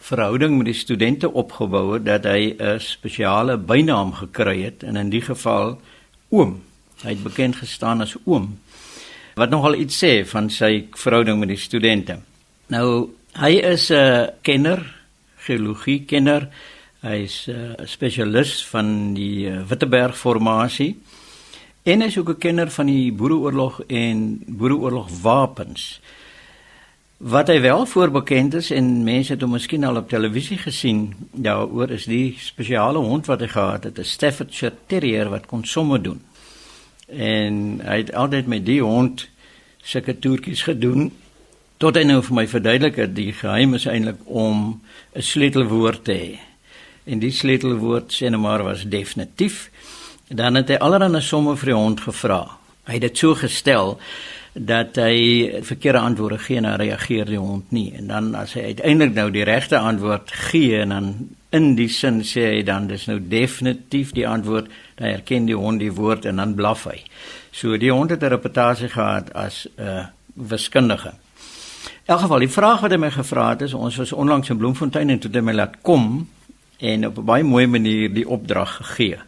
verhouding 0.00 0.56
met 0.56 0.70
die 0.70 0.74
studente 0.74 1.30
opgebou 1.32 1.94
het 1.94 2.04
dat 2.04 2.24
hy 2.24 2.56
'n 2.58 2.80
spesiale 2.80 3.56
bynaam 3.56 4.12
gekry 4.12 4.62
het 4.62 4.82
en 4.82 4.96
in 4.96 5.10
die 5.10 5.20
geval 5.20 5.80
oom. 6.28 6.62
Hy 7.02 7.08
het 7.08 7.22
bekend 7.22 7.56
gestaan 7.56 8.00
as 8.00 8.16
oom. 8.24 8.58
Wat 9.34 9.50
nogal 9.50 9.74
iets 9.74 10.04
sê 10.04 10.26
van 10.26 10.50
sy 10.50 10.86
verhouding 10.90 11.38
met 11.38 11.48
die 11.48 11.56
studente. 11.56 12.18
Nou, 12.66 13.08
hy 13.32 13.50
is 13.50 13.90
'n 13.90 14.28
kenner, 14.42 14.96
geologie 15.36 16.04
kenner. 16.04 16.48
Hy 17.00 17.22
is 17.22 17.48
'n 17.48 17.86
spesialis 17.86 18.66
van 18.66 19.14
die 19.14 19.48
eh, 19.48 19.62
Witteberg 19.68 20.18
formasie. 20.18 20.96
En 21.82 22.00
hy 22.00 22.06
is 22.06 22.18
ook 22.18 22.28
'n 22.28 22.38
kenner 22.38 22.70
van 22.70 22.86
die 22.86 23.12
Boereoorlog 23.12 23.80
en 23.86 24.42
Boereoorlog 24.46 25.08
wapens. 25.22 26.00
Wat 27.20 27.50
hy 27.52 27.58
wel 27.60 27.82
voorbekend 27.86 28.54
is 28.54 28.70
en 28.72 29.02
mense 29.04 29.34
het 29.34 29.42
hom 29.44 29.50
miskien 29.52 29.82
al 29.84 29.98
op 30.00 30.06
televisie 30.08 30.56
gesien, 30.56 31.10
daaroor 31.36 31.90
is 31.92 32.06
die 32.08 32.32
spesiale 32.40 33.02
hond 33.04 33.26
wat 33.28 33.42
hy 33.44 33.48
gehad 33.52 33.84
het, 33.84 33.98
'n 33.98 34.08
Staffordshire 34.08 34.76
Terrier 34.86 35.28
wat 35.28 35.46
kon 35.46 35.64
somme 35.64 36.00
doen. 36.00 36.22
En 37.12 37.80
hy 37.84 37.96
het 37.96 38.14
altyd 38.14 38.46
met 38.46 38.64
die 38.64 38.80
hond 38.80 39.28
sulke 39.82 40.18
toertjies 40.18 40.62
gedoen 40.62 41.12
tot 41.76 41.94
hy 41.94 42.02
nou 42.02 42.22
vir 42.22 42.34
my 42.34 42.46
verduidelik 42.48 42.96
het 42.96 43.14
die 43.14 43.32
geheim 43.32 43.74
is 43.74 43.86
eintlik 43.86 44.20
om 44.24 44.80
'n 45.12 45.22
sleutelwoord 45.22 46.04
te 46.04 46.12
hê. 46.12 46.38
En 47.04 47.18
die 47.18 47.32
sleutelwoord 47.32 48.12
sê 48.12 48.30
nou 48.30 48.40
maar 48.40 48.62
was 48.62 48.88
definitief. 48.88 49.70
Dan 50.28 50.54
het 50.54 50.68
hy 50.68 50.74
allerlei 50.74 51.20
somme 51.20 51.56
vir 51.56 51.66
die 51.66 51.74
hond 51.74 52.00
gevra. 52.00 52.48
Hy 52.84 52.92
het 52.92 53.02
dit 53.02 53.18
so 53.18 53.34
gestel 53.34 54.00
dat 54.52 54.96
hy 54.98 55.60
verkeerde 55.62 55.98
antwoorde 55.98 56.38
gee 56.38 56.56
en 56.56 56.62
dan 56.62 56.80
reageer 56.80 57.24
die 57.24 57.38
hond 57.38 57.70
nie. 57.70 57.92
En 57.96 58.06
dan 58.06 58.34
as 58.34 58.54
hy 58.58 58.72
uiteindelik 58.72 59.14
nou 59.14 59.28
die 59.30 59.44
regte 59.46 59.78
antwoord 59.78 60.32
gee 60.50 60.80
en 60.80 60.88
dan 60.94 61.12
in 61.54 61.74
die 61.78 61.88
sin 61.88 62.20
sê 62.26 62.46
hy 62.54 62.62
dan 62.66 62.88
dis 62.90 63.06
nou 63.06 63.18
definitief 63.22 64.12
die 64.14 64.26
antwoord. 64.28 64.70
Dan 64.98 65.08
erken 65.14 65.46
die 65.46 65.56
hond 65.58 65.82
die 65.82 65.92
woord 65.94 66.26
en 66.26 66.42
dan 66.42 66.54
blaf 66.58 66.84
hy. 66.90 66.98
So 67.50 67.78
die 67.78 67.92
hond 67.92 68.10
het 68.10 68.22
'n 68.22 68.34
reputasie 68.34 68.88
gehad 68.88 69.32
as 69.34 69.66
'n 69.76 69.82
uh, 69.82 70.06
wiskundige. 70.34 71.12
In 72.06 72.16
elk 72.16 72.20
geval 72.20 72.38
die 72.38 72.48
vraag 72.48 72.80
wat 72.80 72.90
hy 72.90 72.96
my 72.96 73.10
gevra 73.10 73.48
het 73.48 73.62
is 73.62 73.74
ons 73.74 73.96
was 73.96 74.12
onlangs 74.12 74.50
in 74.50 74.56
Bloemfontein 74.56 75.10
en 75.10 75.18
toe 75.18 75.30
het 75.30 75.38
hy 75.38 75.44
my 75.44 75.52
laat 75.52 75.76
kom 75.82 76.28
en 76.78 77.06
op 77.06 77.18
'n 77.18 77.24
baie 77.24 77.44
mooi 77.44 77.66
manier 77.66 78.14
die 78.14 78.28
opdrag 78.28 78.76
gegee 78.76 79.18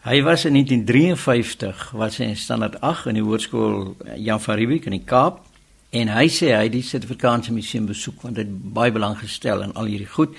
Hy 0.00 0.22
was 0.22 0.46
in 0.48 0.52
1953 0.52 1.90
was 1.92 2.14
hy 2.16 2.30
in 2.30 2.36
standaard 2.40 2.78
8 2.80 3.10
in 3.10 3.18
die 3.18 3.24
hoërskool 3.24 3.98
Jan 4.16 4.40
van 4.40 4.56
Riebeeck 4.56 4.86
in 4.88 4.94
die 4.96 5.04
Kaap. 5.04 5.42
En 5.92 6.08
hy 6.08 6.22
sê 6.32 6.54
hy 6.54 6.62
het 6.70 6.72
die 6.72 6.86
Suid-Afrikaanse 6.88 7.52
museum 7.52 7.84
besoek 7.84 8.22
want 8.24 8.38
dit 8.40 8.48
baie 8.48 8.94
belang 8.94 9.18
gestel 9.20 9.60
in 9.60 9.74
al 9.76 9.90
hierdie 9.92 10.08
goed. 10.08 10.32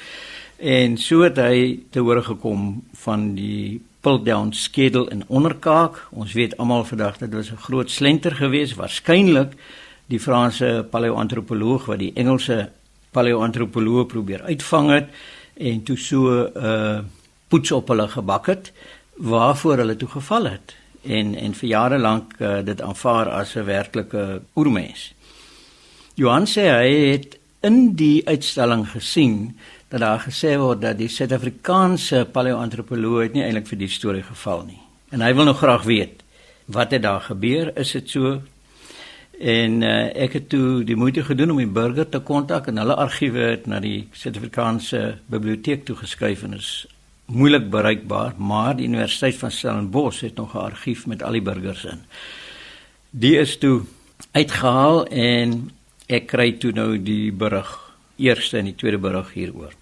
En 0.57 0.97
so 0.97 1.21
het 1.21 1.37
hy 1.37 1.77
te 1.93 2.01
hore 2.01 2.23
gekom 2.25 2.79
van 3.03 3.27
die 3.37 3.77
Piltdown 4.01 4.49
skedel 4.57 5.05
in 5.13 5.21
onderkaak. 5.29 6.07
Ons 6.09 6.33
weet 6.33 6.57
almal 6.57 6.81
vandag 6.89 7.19
dit 7.21 7.29
was 7.37 7.51
'n 7.51 7.61
groot 7.61 7.91
slenter 7.91 8.33
geweest 8.41 8.81
waarskynlik 8.81 9.53
die 10.09 10.19
Franse 10.19 10.87
paleoantropoloog 10.89 11.85
wat 11.85 11.99
die 11.99 12.13
Engelse 12.15 12.71
paleoantropoloog 13.11 14.07
probeer 14.07 14.41
uitvang 14.41 14.89
het 14.89 15.07
en 15.53 15.83
toe 15.83 15.97
so 15.97 16.49
'n 16.49 16.49
uh, 16.57 16.99
poets 17.47 17.71
op 17.71 17.87
hulle 17.87 18.07
gebak 18.07 18.45
het 18.45 18.71
waarvoor 19.15 19.77
hulle 19.77 19.95
toe 19.95 20.09
geval 20.09 20.49
het 20.49 20.75
en 21.01 21.35
en 21.35 21.53
vir 21.53 21.69
jare 21.69 21.97
lank 21.97 22.33
uh, 22.39 22.59
dit 22.65 22.81
aanvaar 22.81 23.29
as 23.29 23.55
'n 23.55 23.65
werklike 23.65 24.41
oermens. 24.55 25.13
Johan 26.15 26.45
sê 26.45 26.69
hy 26.69 27.11
het 27.11 27.39
in 27.61 27.95
die 27.95 28.27
uitstalling 28.27 28.89
gesien 28.89 29.57
dat 29.89 29.99
daar 29.99 30.19
gesê 30.19 30.57
word 30.57 30.81
dat 30.81 30.97
die 30.97 31.07
Suid-Afrikaanse 31.07 32.27
paleoantropoloog 32.31 33.33
nie 33.33 33.43
eintlik 33.43 33.67
vir 33.67 33.77
die 33.77 33.89
storie 33.89 34.23
geval 34.23 34.63
nie. 34.65 34.79
En 35.11 35.21
hy 35.21 35.33
wil 35.33 35.49
nou 35.49 35.55
graag 35.55 35.83
weet 35.83 36.23
wat 36.65 36.91
het 36.91 37.01
daar 37.01 37.21
gebeur? 37.21 37.77
Is 37.77 37.91
dit 37.91 38.09
so? 38.09 38.41
En 39.39 39.81
uh, 39.81 40.15
ek 40.15 40.33
het 40.33 40.49
toe 40.49 40.83
die 40.83 40.95
moeite 40.95 41.23
gedoen 41.23 41.51
om 41.51 41.57
die 41.57 41.67
burger 41.67 42.09
te 42.09 42.19
kontak 42.19 42.67
en 42.67 42.77
hulle 42.77 42.95
argiewe 42.95 43.39
het 43.39 43.65
na 43.67 43.79
die 43.79 44.07
Suid-Afrikaanse 44.11 45.17
biblioteek 45.25 45.85
toe 45.85 45.95
geskuif 45.95 46.43
en 46.43 46.53
is 46.53 46.87
moeilik 47.31 47.69
bereikbaar, 47.69 48.33
maar 48.37 48.75
die 48.75 48.87
Universiteit 48.87 49.35
van 49.35 49.51
Stellenbosch 49.51 50.21
het 50.21 50.35
nog 50.35 50.53
'n 50.53 50.57
argief 50.57 51.05
met 51.07 51.23
al 51.23 51.31
die 51.31 51.41
burgers 51.41 51.83
in. 51.83 51.99
Die 53.09 53.37
is 53.37 53.57
toe 53.57 53.81
uitgehaal 54.31 55.05
en 55.05 55.71
ek 56.07 56.27
kry 56.27 56.51
toe 56.51 56.71
nou 56.71 57.03
die 57.03 57.31
berig, 57.31 57.79
eerste 58.15 58.57
en 58.57 58.65
die 58.65 58.75
tweede 58.75 58.97
berig 58.97 59.33
hieroor. 59.33 59.73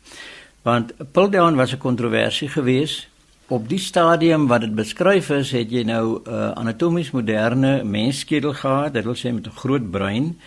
Want 0.62 0.94
Piltdown 1.12 1.56
was 1.56 1.74
'n 1.74 1.78
kontroversie 1.78 2.50
geweest. 2.50 3.08
Op 3.48 3.70
die 3.70 3.80
stadium 3.80 4.48
wat 4.48 4.62
dit 4.62 4.76
beskryf 4.76 5.30
is, 5.30 5.52
het 5.52 5.72
jy 5.72 5.84
nou 5.84 6.22
'n 6.22 6.30
uh, 6.30 6.52
anatomies 6.52 7.12
moderne 7.12 7.84
mensskedel 7.84 8.54
gehad, 8.54 8.94
dit 8.94 9.04
wil 9.04 9.16
sê 9.16 9.34
met 9.34 9.48
'n 9.48 9.58
groot 9.58 9.92
brein, 9.92 10.40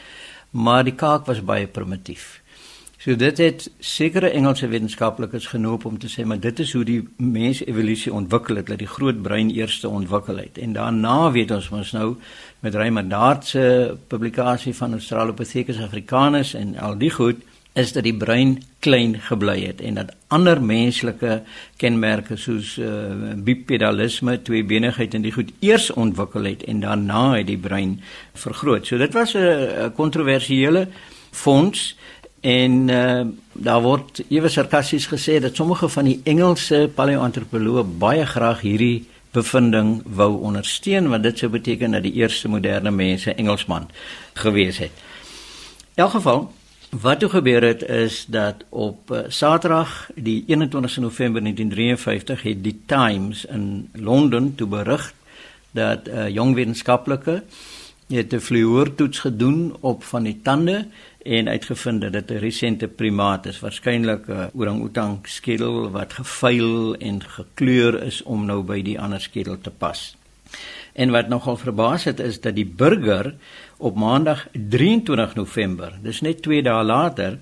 maar 0.50 0.84
die 0.84 0.94
kaak 0.94 1.26
was 1.26 1.44
baie 1.44 1.66
primitief. 1.66 2.41
So 3.02 3.16
dit 3.18 3.38
het 3.42 3.64
sekere 3.82 4.28
Engelse 4.30 4.68
wetenskaplikes 4.70 5.48
genoop 5.50 5.84
om 5.88 5.96
te 5.98 6.06
sê 6.06 6.22
maar 6.22 6.38
dit 6.40 6.60
is 6.62 6.72
hoe 6.72 6.84
die 6.86 7.00
mens 7.18 7.58
evolusie 7.66 8.12
ontwikkel 8.14 8.60
het 8.60 8.68
dat 8.70 8.78
die 8.78 8.86
groot 8.86 9.18
brein 9.22 9.48
eers 9.50 9.80
ontwikkel 9.84 10.38
het 10.38 10.60
en 10.62 10.76
daarna 10.76 11.16
weet 11.34 11.50
ons 11.50 11.66
mos 11.74 11.90
nou 11.96 12.14
met 12.62 13.10
Dart 13.10 13.46
se 13.46 13.96
publikasie 14.06 14.74
van 14.74 14.92
Australopithecus 14.92 15.80
africanus 15.82 16.54
en 16.54 16.78
al 16.78 16.94
die 16.98 17.10
goed 17.10 17.42
is 17.74 17.92
dat 17.92 18.04
die 18.04 18.14
brein 18.14 18.62
klein 18.78 19.18
gebly 19.20 19.58
het 19.64 19.80
en 19.80 19.98
dat 19.98 20.14
ander 20.28 20.62
menslike 20.62 21.42
kenmerke 21.76 22.36
soos 22.36 22.76
uh, 22.78 23.34
bipedalisme, 23.34 24.42
tweebenigheid 24.42 25.14
en 25.14 25.22
die 25.22 25.32
goed 25.32 25.50
eers 25.58 25.90
ontwikkel 25.90 26.44
het 26.44 26.62
en 26.62 26.80
daarna 26.80 27.32
het 27.32 27.46
die 27.46 27.58
brein 27.58 28.00
vergroot. 28.34 28.86
So 28.86 28.96
dit 28.96 29.12
was 29.12 29.34
'n 29.34 29.90
kontroversiële 29.96 30.86
fonds 31.32 31.96
En 32.42 32.88
uh, 32.90 33.26
daar 33.52 33.82
word 33.82 34.24
ewe 34.28 34.48
sarkasties 34.50 35.06
gesê 35.06 35.38
dat 35.40 35.54
sommige 35.54 35.88
van 35.88 36.08
die 36.10 36.20
Engelse 36.26 36.88
paleoantropoloë 36.94 37.84
baie 38.02 38.26
graag 38.26 38.64
hierdie 38.66 39.04
bevinding 39.32 40.00
wou 40.04 40.32
ondersteun 40.42 41.06
want 41.08 41.22
dit 41.22 41.38
sou 41.38 41.50
beteken 41.50 41.94
dat 41.94 42.02
die 42.02 42.16
eerste 42.18 42.50
moderne 42.50 42.90
mense 42.90 43.34
Engelsman 43.34 43.86
gewees 44.34 44.82
het. 44.82 45.06
In 45.94 46.02
elk 46.04 46.18
geval 46.18 46.50
Wat 47.00 47.20
toe 47.20 47.28
gebeur 47.28 47.62
het 47.62 47.82
is 47.82 48.24
dat 48.28 48.54
op 48.68 49.10
uh, 49.10 49.18
Saterdag 49.28 50.10
die 50.14 50.44
21 50.46 50.96
November 50.96 51.40
1953 51.40 52.42
het 52.42 52.64
die 52.64 52.82
Times 52.86 53.44
in 53.44 53.88
Londen 53.92 54.54
toe 54.54 54.66
berig 54.66 55.14
dat 55.70 56.04
'n 56.04 56.10
uh, 56.16 56.28
jong 56.28 56.54
wetenskaplike 56.54 57.42
het 58.12 58.32
'n 58.32 58.38
fluoortoets 58.38 59.18
gedoen 59.18 59.76
op 59.80 60.04
van 60.04 60.22
die 60.22 60.40
tande 60.42 60.86
en 61.22 61.48
uitgevind 61.48 62.00
dat 62.00 62.12
dit 62.12 62.30
'n 62.30 62.38
resente 62.38 62.88
primaat 62.88 63.46
is, 63.46 63.60
waarskynlik 63.60 64.26
'n 64.26 64.50
orang-outang 64.54 65.18
skedel 65.22 65.90
wat 65.90 66.12
gevuil 66.12 66.96
en 66.96 67.22
gekleur 67.22 68.02
is 68.02 68.22
om 68.22 68.44
nou 68.44 68.62
by 68.62 68.82
die 68.82 69.00
ander 69.00 69.20
skedel 69.20 69.60
te 69.60 69.70
pas. 69.70 70.16
En 70.92 71.10
wat 71.10 71.28
nogal 71.28 71.56
verbaas 71.56 72.04
het 72.04 72.20
is 72.20 72.40
dat 72.40 72.54
die 72.54 72.66
burger 72.66 73.34
op 73.76 73.96
maandag 73.96 74.48
23 74.52 75.34
November, 75.34 75.98
dis 76.02 76.20
net 76.20 76.42
2 76.42 76.62
dae 76.62 76.84
later 76.84 77.38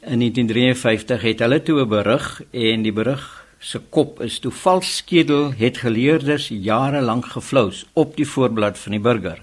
in 0.00 0.18
1953 0.18 1.22
het 1.22 1.38
hulle 1.38 1.62
toe 1.62 1.80
'n 1.80 1.88
berig 1.88 2.42
en 2.50 2.82
die 2.82 2.92
berig 2.92 3.44
se 3.58 3.78
kop 3.78 4.20
is 4.20 4.38
toe 4.38 4.52
vals 4.52 4.96
skedel 4.96 5.52
het 5.56 5.78
geleerders 5.80 6.48
jare 6.48 7.00
lank 7.00 7.26
geflous 7.32 7.86
op 7.92 8.16
die 8.16 8.28
voorblad 8.28 8.78
van 8.78 8.92
die 8.92 9.00
burger. 9.00 9.40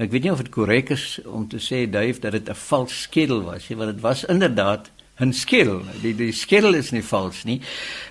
Ek 0.00 0.10
weet 0.10 0.24
nie 0.24 0.32
of 0.32 0.40
dit 0.40 0.52
korrek 0.52 0.90
is 0.96 1.20
om 1.28 1.44
te 1.48 1.60
sê 1.60 1.84
Dave 1.90 2.20
dat 2.20 2.32
dit 2.32 2.48
'n 2.48 2.54
vals 2.54 3.02
skedel 3.02 3.42
was 3.44 3.68
nie, 3.68 3.76
want 3.76 3.92
dit 3.92 4.00
was 4.00 4.24
inderdaad 4.24 4.90
'n 5.20 5.32
skedel. 5.32 5.82
Die 6.02 6.14
die 6.14 6.32
skedel 6.32 6.74
is 6.74 6.90
nie 6.90 7.04
vals 7.04 7.44
nie, 7.44 7.60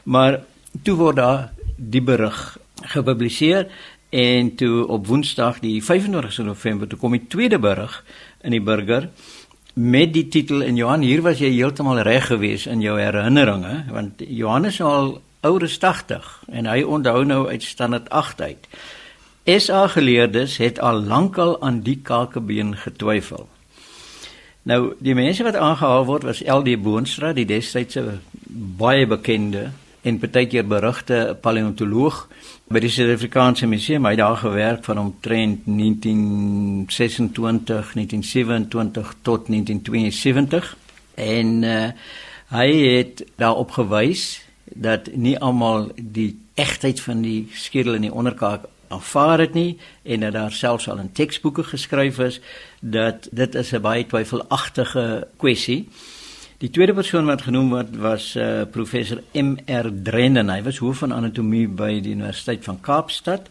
maar 0.04 0.46
toe 0.84 0.96
word 0.96 1.16
daar 1.16 1.52
die 1.76 2.02
berig 2.02 2.58
gepubliseer 2.82 3.68
En 4.10 4.56
toe 4.56 4.88
op 4.88 5.08
Woensdag 5.08 5.60
die 5.60 5.84
25 5.84 6.38
November 6.38 6.88
toe 6.88 6.98
kom 6.98 7.14
die 7.14 7.28
tweede 7.28 7.60
berig 7.60 8.04
in 8.42 8.52
die 8.52 8.62
burger 8.62 9.10
met 9.74 10.14
die 10.14 10.28
titel 10.28 10.64
en 10.66 10.76
Johan 10.76 11.06
hier 11.06 11.22
was 11.22 11.38
jy 11.38 11.52
heeltemal 11.54 12.02
reg 12.02 12.26
geweest 12.32 12.66
in 12.66 12.82
jou 12.82 12.98
herinneringe 12.98 13.84
want 13.94 14.24
Johannes 14.26 14.80
is 14.80 14.82
al 14.82 15.12
ouer 15.46 15.64
as 15.64 15.78
80 15.78 16.32
en 16.50 16.66
hy 16.66 16.82
onthou 16.82 17.22
nou 17.24 17.44
uit 17.48 17.64
standaard 17.64 18.10
8 18.10 18.42
uit. 18.42 18.66
SA 19.58 19.88
geleerdes 19.88 20.58
het 20.58 20.80
al 20.80 21.02
lankal 21.02 21.62
aan 21.62 21.82
die 21.82 22.00
kakebeen 22.04 22.78
getwyfel. 22.78 23.50
Nou 24.62 24.94
die 25.02 25.16
mense 25.18 25.44
wat 25.44 25.56
aangehaal 25.56 26.06
word 26.06 26.24
was 26.28 26.44
LD 26.46 26.82
Boonstra 26.84 27.34
die 27.34 27.46
destydse 27.50 28.20
baie 28.78 29.08
bekende 29.10 29.72
en 30.06 30.20
baie 30.22 30.46
keer 30.48 30.68
berugte 30.70 31.38
paleontoloog 31.42 32.28
by 32.70 32.80
die 32.84 32.92
Suid-Afrikaanse 32.94 33.66
Museum. 33.68 34.06
Hy 34.06 34.12
het 34.14 34.22
daar 34.22 34.38
gewerk 34.38 34.84
van 34.86 34.98
omtrent 35.02 35.66
1926, 35.66 37.94
1927 37.94 39.16
tot 39.22 39.48
1972 39.48 40.78
en 41.16 41.64
uh, 41.64 41.88
hy 42.54 42.70
het 42.98 43.26
daarop 43.42 43.72
gewys 43.72 44.46
dat 44.70 45.10
nie 45.16 45.40
almal 45.40 45.90
die 45.98 46.38
egtheid 46.54 47.02
van 47.02 47.22
die 47.26 47.50
skedel 47.54 47.94
in 47.98 48.02
die 48.06 48.14
onderkaak 48.14 48.62
aanvaar 48.90 49.40
het 49.40 49.54
nie 49.54 49.78
en 50.04 50.20
dat 50.20 50.34
daar 50.34 50.52
selfs 50.52 50.90
al 50.90 50.98
in 50.98 51.12
teksboeke 51.12 51.64
geskryf 51.64 52.20
is 52.20 52.40
dat 52.82 53.28
dit 53.32 53.56
is 53.56 53.72
'n 53.72 53.82
baie 53.82 54.06
twyfelagtige 54.06 55.28
kwessie. 55.38 55.88
Die 56.58 56.70
tweede 56.70 56.94
persoon 56.94 57.26
wat 57.26 57.42
genoem 57.42 57.70
word 57.70 57.98
was 57.98 58.36
uh, 58.36 58.62
professor 58.72 59.22
MR 59.32 59.92
Drennen. 60.04 60.50
Hy 60.50 60.62
was 60.64 60.78
hoof 60.78 60.98
van 60.98 61.14
anatomie 61.14 61.68
by 61.68 62.02
die 62.02 62.12
Universiteit 62.12 62.64
van 62.64 62.82
Kaapstad. 62.82 63.48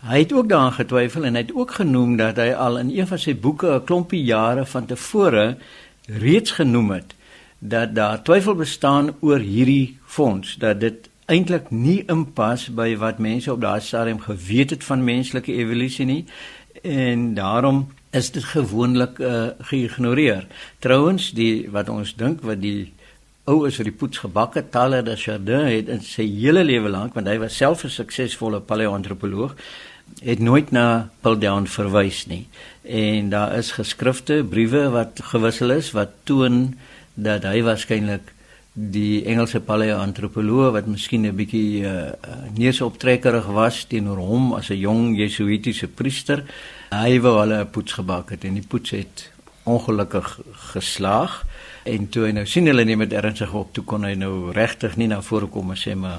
Hy 0.00 0.18
het 0.18 0.32
ook 0.32 0.48
daaraan 0.48 0.72
getwyfel 0.72 1.24
en 1.24 1.34
hy 1.34 1.40
het 1.40 1.54
ook 1.54 1.70
genoem 1.70 2.16
dat 2.16 2.36
hy 2.36 2.52
al 2.52 2.78
in 2.78 2.90
een 2.90 3.06
van 3.06 3.18
sy 3.18 3.34
boeke 3.36 3.74
'n 3.74 3.84
klompie 3.84 4.24
jare 4.24 4.66
van 4.66 4.86
tevore 4.86 5.56
reeds 6.06 6.50
genoem 6.50 6.90
het 6.90 7.14
dat 7.60 7.94
daar 7.94 8.22
twyfel 8.22 8.54
bestaan 8.54 9.14
oor 9.20 9.38
hierdie 9.38 9.98
fonds 10.04 10.56
dat 10.56 10.80
dit 10.80 11.09
eintlik 11.30 11.70
nie 11.70 12.00
inpas 12.10 12.68
by 12.74 12.96
wat 12.98 13.20
mense 13.22 13.52
op 13.52 13.60
daardie 13.62 13.86
stadium 13.86 14.20
geweet 14.20 14.74
het 14.74 14.84
van 14.84 15.04
menslike 15.06 15.52
evolusie 15.54 16.06
nie 16.08 16.24
en 16.82 17.34
daarom 17.34 17.84
is 18.10 18.30
dit 18.34 18.44
gewoonlik 18.44 19.18
uh, 19.18 19.52
geïgnoreer. 19.70 20.46
Trouwens, 20.78 21.30
die 21.36 21.68
wat 21.70 21.88
ons 21.88 22.14
dink 22.18 22.42
wat 22.42 22.58
die 22.62 22.90
ou 23.50 23.62
is 23.68 23.78
vir 23.78 23.90
die 23.90 23.96
poets 23.96 24.22
gebakke 24.22 24.64
talle 24.74 25.02
de 25.06 25.14
Chardin 25.18 25.68
het 25.70 25.90
in 25.90 26.02
sy 26.04 26.26
hele 26.26 26.64
lewe 26.66 26.90
lank, 26.90 27.14
want 27.14 27.30
hy 27.30 27.38
was 27.42 27.56
self 27.56 27.84
'n 27.84 27.94
suksesvolle 27.94 28.60
paleoantropoloog, 28.60 29.54
het 30.22 30.38
nooit 30.38 30.70
na 30.70 31.10
Piltdown 31.22 31.66
verwys 31.66 32.26
nie. 32.26 32.46
En 32.82 33.30
daar 33.30 33.54
is 33.58 33.72
geskrifte, 33.72 34.44
briewe 34.44 34.90
wat 34.90 35.20
gewissel 35.22 35.70
is 35.70 35.92
wat 35.92 36.10
toon 36.24 36.74
dat 37.14 37.42
hy 37.44 37.62
waarskynlik 37.62 38.34
die 38.72 39.24
Engelse 39.24 39.60
paleoantropoloog 39.60 40.72
wat 40.72 40.86
miskien 40.86 41.26
'n 41.26 41.36
bietjie 41.36 41.82
uh, 41.82 42.12
neusoptrekkerig 42.54 43.46
was 43.46 43.84
teenoor 43.84 44.18
hom 44.18 44.52
as 44.54 44.70
'n 44.70 44.78
jong 44.78 45.16
jesuitiese 45.16 45.88
priester 45.88 46.44
Hy 46.90 47.20
wou 47.22 47.36
hulle 47.38 47.60
'n 47.62 47.70
poets 47.70 47.92
gebak 47.92 48.30
het 48.30 48.44
en 48.44 48.54
die 48.54 48.66
poets 48.66 48.90
het 48.90 49.30
ongelukkig 49.62 50.40
geslaag 50.74 51.46
en 51.84 52.08
toe 52.08 52.24
hy 52.26 52.32
nou 52.32 52.46
sien 52.46 52.66
hulle 52.66 52.84
neem 52.84 52.98
dit 52.98 53.12
ernstig 53.12 53.52
op 53.54 53.72
toe 53.72 53.84
kon 53.84 54.02
hy 54.02 54.14
nou 54.14 54.50
regtig 54.50 54.96
nie 54.96 55.06
na 55.06 55.20
vore 55.22 55.46
kom 55.46 55.70
en 55.70 55.76
sê 55.76 55.94
maar 55.94 56.18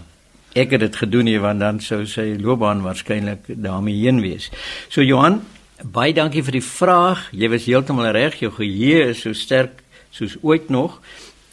ek 0.55 0.71
het 0.71 0.79
dit 0.79 0.95
gedoen 0.95 1.25
nie 1.27 1.39
want 1.39 1.59
dan 1.59 1.79
sou 1.79 2.05
sy 2.05 2.37
loopbaan 2.39 2.83
waarskynlik 2.83 3.43
daarmee 3.47 3.99
heen 3.99 4.21
wees. 4.21 4.49
So 4.87 5.01
Johan, 5.01 5.41
baie 5.83 6.13
dankie 6.13 6.43
vir 6.43 6.51
die 6.51 6.63
vraag. 6.63 7.27
Jy 7.31 7.49
was 7.49 7.65
heeltemal 7.65 8.11
reg, 8.11 8.39
jou 8.39 8.51
geheue 8.51 9.09
is 9.09 9.21
so 9.21 9.33
sterk 9.33 9.83
soos 10.11 10.37
ooit 10.41 10.69
nog. 10.69 11.01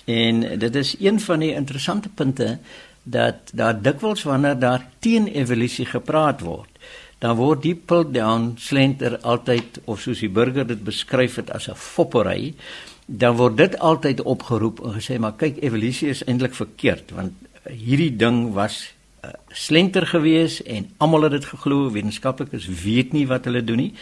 En 0.09 0.41
dit 0.59 0.75
is 0.75 0.95
een 1.01 1.21
van 1.21 1.45
die 1.45 1.53
interessante 1.55 2.09
punte 2.09 2.59
dat 3.03 3.53
daar 3.53 3.77
dikwels 3.83 4.23
wanneer 4.25 4.59
daar 4.59 4.87
teen 5.05 5.27
evolusie 5.29 5.87
gepraat 5.87 6.41
word, 6.41 6.71
dan 7.19 7.37
word 7.37 7.63
die 7.63 7.75
pull 7.75 8.07
down 8.15 8.53
slenter 8.63 9.19
altyd 9.27 9.81
of 9.85 10.01
soos 10.01 10.23
die 10.23 10.31
burger 10.31 10.67
dit 10.69 10.85
beskryf 10.87 11.39
het 11.43 11.51
as 11.51 11.69
'n 11.69 11.75
foppery 11.75 12.55
dan 13.07 13.37
word 13.37 13.57
dit 13.57 13.79
altyd 13.79 14.21
opgeroep 14.21 14.81
en 14.85 14.95
gesê 14.95 15.19
maar 15.19 15.37
kyk 15.37 15.63
evolusie 15.63 16.09
is 16.09 16.25
eintlik 16.25 16.55
verkeerd 16.55 17.11
want 17.11 17.33
hierdie 17.65 18.17
ding 18.17 18.53
was 18.53 18.93
uh, 19.25 19.31
slenter 19.49 20.07
gewees 20.07 20.63
en 20.63 20.87
almal 20.97 21.23
het 21.23 21.33
dit 21.33 21.45
geglo 21.45 21.91
wetenskaplikes 21.91 22.69
weet 22.85 23.13
nie 23.13 23.27
wat 23.27 23.45
hulle 23.45 23.65
doen 23.65 23.77
nie. 23.83 23.93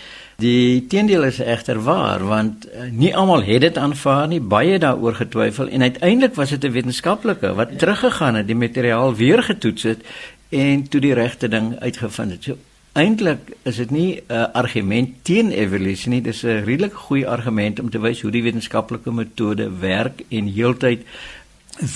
Die 0.43 0.87
teendeel 0.87 1.25
is 1.25 1.41
egter 1.41 1.81
waar 1.83 2.25
want 2.27 2.67
uh, 2.69 2.91
nie 2.91 3.15
almal 3.17 3.43
het 3.43 3.61
dit 3.61 3.79
aanvaar 3.79 4.29
nie 4.29 4.41
baie 4.41 4.79
daaroor 4.79 5.15
getwyfel 5.15 5.69
en 5.69 5.83
uiteindelik 5.83 6.35
was 6.35 6.51
dit 6.51 6.65
'n 6.65 6.73
wetenskaplike 6.73 7.55
wat 7.55 7.79
teruggegaan 7.79 8.35
het 8.35 8.47
die 8.47 8.57
materiaal 8.57 9.15
weer 9.15 9.43
getoets 9.43 9.83
het 9.83 10.05
en 10.49 10.89
toe 10.89 11.01
die 11.01 11.15
regte 11.15 11.49
ding 11.49 11.79
uitgevind 11.81 12.31
het. 12.31 12.43
So 12.45 12.57
eintlik 12.93 13.57
is 13.63 13.77
dit 13.77 13.91
nie 13.91 14.11
'n 14.17 14.33
uh, 14.33 14.45
argument 14.53 15.09
teen 15.23 15.51
evolusie 15.51 16.11
nie, 16.11 16.23
dis 16.23 16.43
'n 16.43 16.65
redelik 16.65 16.95
goeie 16.95 17.29
argument 17.29 17.81
om 17.81 17.91
te 17.91 17.99
wys 17.99 18.21
hoe 18.21 18.31
die 18.31 18.43
wetenskaplike 18.43 19.13
metode 19.13 19.71
werk 19.81 20.25
en 20.29 20.47
heeltyd 20.47 21.05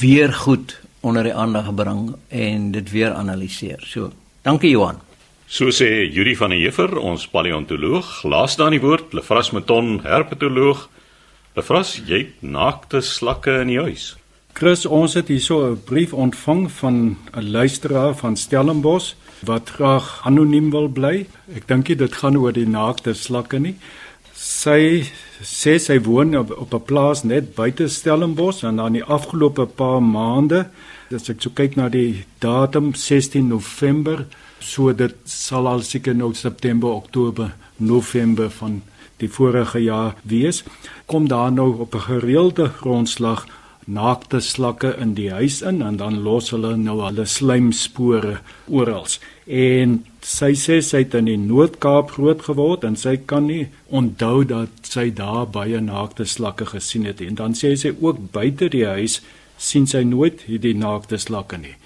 weer 0.00 0.32
goed 0.32 0.79
onder 1.00 1.22
die 1.22 1.34
aandag 1.34 1.74
bring 1.74 2.14
en 2.28 2.70
dit 2.72 2.90
weer 2.90 3.12
analiseer. 3.12 3.80
So, 3.86 4.12
dankie 4.42 4.70
Johan. 4.70 5.00
So 5.50 5.72
sê 5.74 6.06
Yuri 6.06 6.36
van 6.36 6.50
der 6.50 6.60
Heever, 6.62 6.98
ons 6.98 7.26
paleontoloog, 7.26 8.22
laas 8.22 8.54
dan 8.56 8.70
die 8.70 8.80
woord 8.80 9.12
Lefras 9.12 9.50
Meton, 9.50 9.98
herpetoloog. 10.04 10.88
Lefras, 11.56 11.96
jy 12.06 12.28
naakte 12.40 13.00
slakke 13.02 13.56
in 13.64 13.72
die 13.72 13.80
huis. 13.80 14.12
Chris, 14.54 14.84
ons 14.86 15.14
het 15.14 15.28
hierso 15.28 15.72
'n 15.72 15.82
brief 15.84 16.12
ontvang 16.12 16.70
van 16.70 17.16
'n 17.34 17.50
luisteraar 17.50 18.14
van 18.14 18.36
Stellenbosch 18.36 19.14
wat 19.42 19.70
graag 19.70 20.20
anoniem 20.24 20.70
wil 20.70 20.88
bly. 20.88 21.26
Ek 21.54 21.66
dink 21.68 21.86
dit 21.86 22.12
gaan 22.12 22.36
oor 22.36 22.52
die 22.52 22.66
naakte 22.66 23.14
slakke 23.14 23.58
nie. 23.58 23.76
Sy 24.40 25.04
sê 25.44 25.74
sy 25.76 25.98
woon 26.00 26.32
op, 26.38 26.50
op 26.56 26.72
'n 26.74 26.86
plaas 26.88 27.22
net 27.24 27.54
buite 27.54 27.88
Stellenbosch 27.88 28.64
en 28.64 28.76
dan 28.76 28.92
die 28.92 29.04
afgelope 29.04 29.66
paar 29.66 30.00
maande, 30.02 30.70
as 31.14 31.28
ek 31.28 31.42
so 31.42 31.50
kyk 31.50 31.76
na 31.76 31.88
die 31.88 32.24
datum 32.40 32.94
16 32.94 33.48
November, 33.48 34.26
so 34.58 34.92
dit 34.92 35.14
sal 35.24 35.66
al 35.66 35.82
seker 35.82 36.14
nou 36.14 36.32
September, 36.32 36.88
Oktober, 36.88 37.52
November 37.76 38.50
van 38.50 38.82
die 39.18 39.28
vorige 39.28 39.78
jaar 39.78 40.14
wees, 40.22 40.64
kom 41.06 41.28
daar 41.28 41.52
nou 41.52 41.78
op 41.78 41.94
'n 41.94 42.00
gereelde 42.00 42.68
grondslag 42.68 43.46
naakte 43.84 44.40
slakke 44.40 44.96
in 45.00 45.14
die 45.14 45.30
huis 45.30 45.62
in 45.62 45.82
en 45.82 45.96
dan 45.96 46.22
los 46.22 46.50
hulle 46.50 46.76
nou 46.76 47.00
hulle 47.02 47.26
slijmspore 47.26 48.40
oral. 48.68 49.06
En 49.46 50.04
sy 50.26 50.52
sê 50.58 50.80
sy 50.84 51.02
het 51.04 51.14
in 51.16 51.28
die 51.30 51.38
Noord-Kaap 51.40 52.12
groot 52.16 52.42
geword 52.44 52.84
en 52.84 52.96
sy 52.96 53.16
kan 53.30 53.46
nie 53.48 53.68
onthou 53.88 54.44
dat 54.44 54.88
sy 54.88 55.08
daar 55.16 55.46
baie 55.48 55.80
naakte 55.80 56.26
slakke 56.28 56.66
gesien 56.68 57.06
het 57.08 57.22
en 57.24 57.38
dan 57.38 57.56
sê 57.56 57.72
sy 57.76 57.94
ook 57.96 58.20
buite 58.34 58.68
die 58.72 58.86
huis 58.86 59.20
sien 59.60 59.86
sy 59.86 60.02
nooit 60.04 60.44
hierdie 60.48 60.76
naakte 60.76 61.18
slakke 61.20 61.58
nie. 61.60 61.76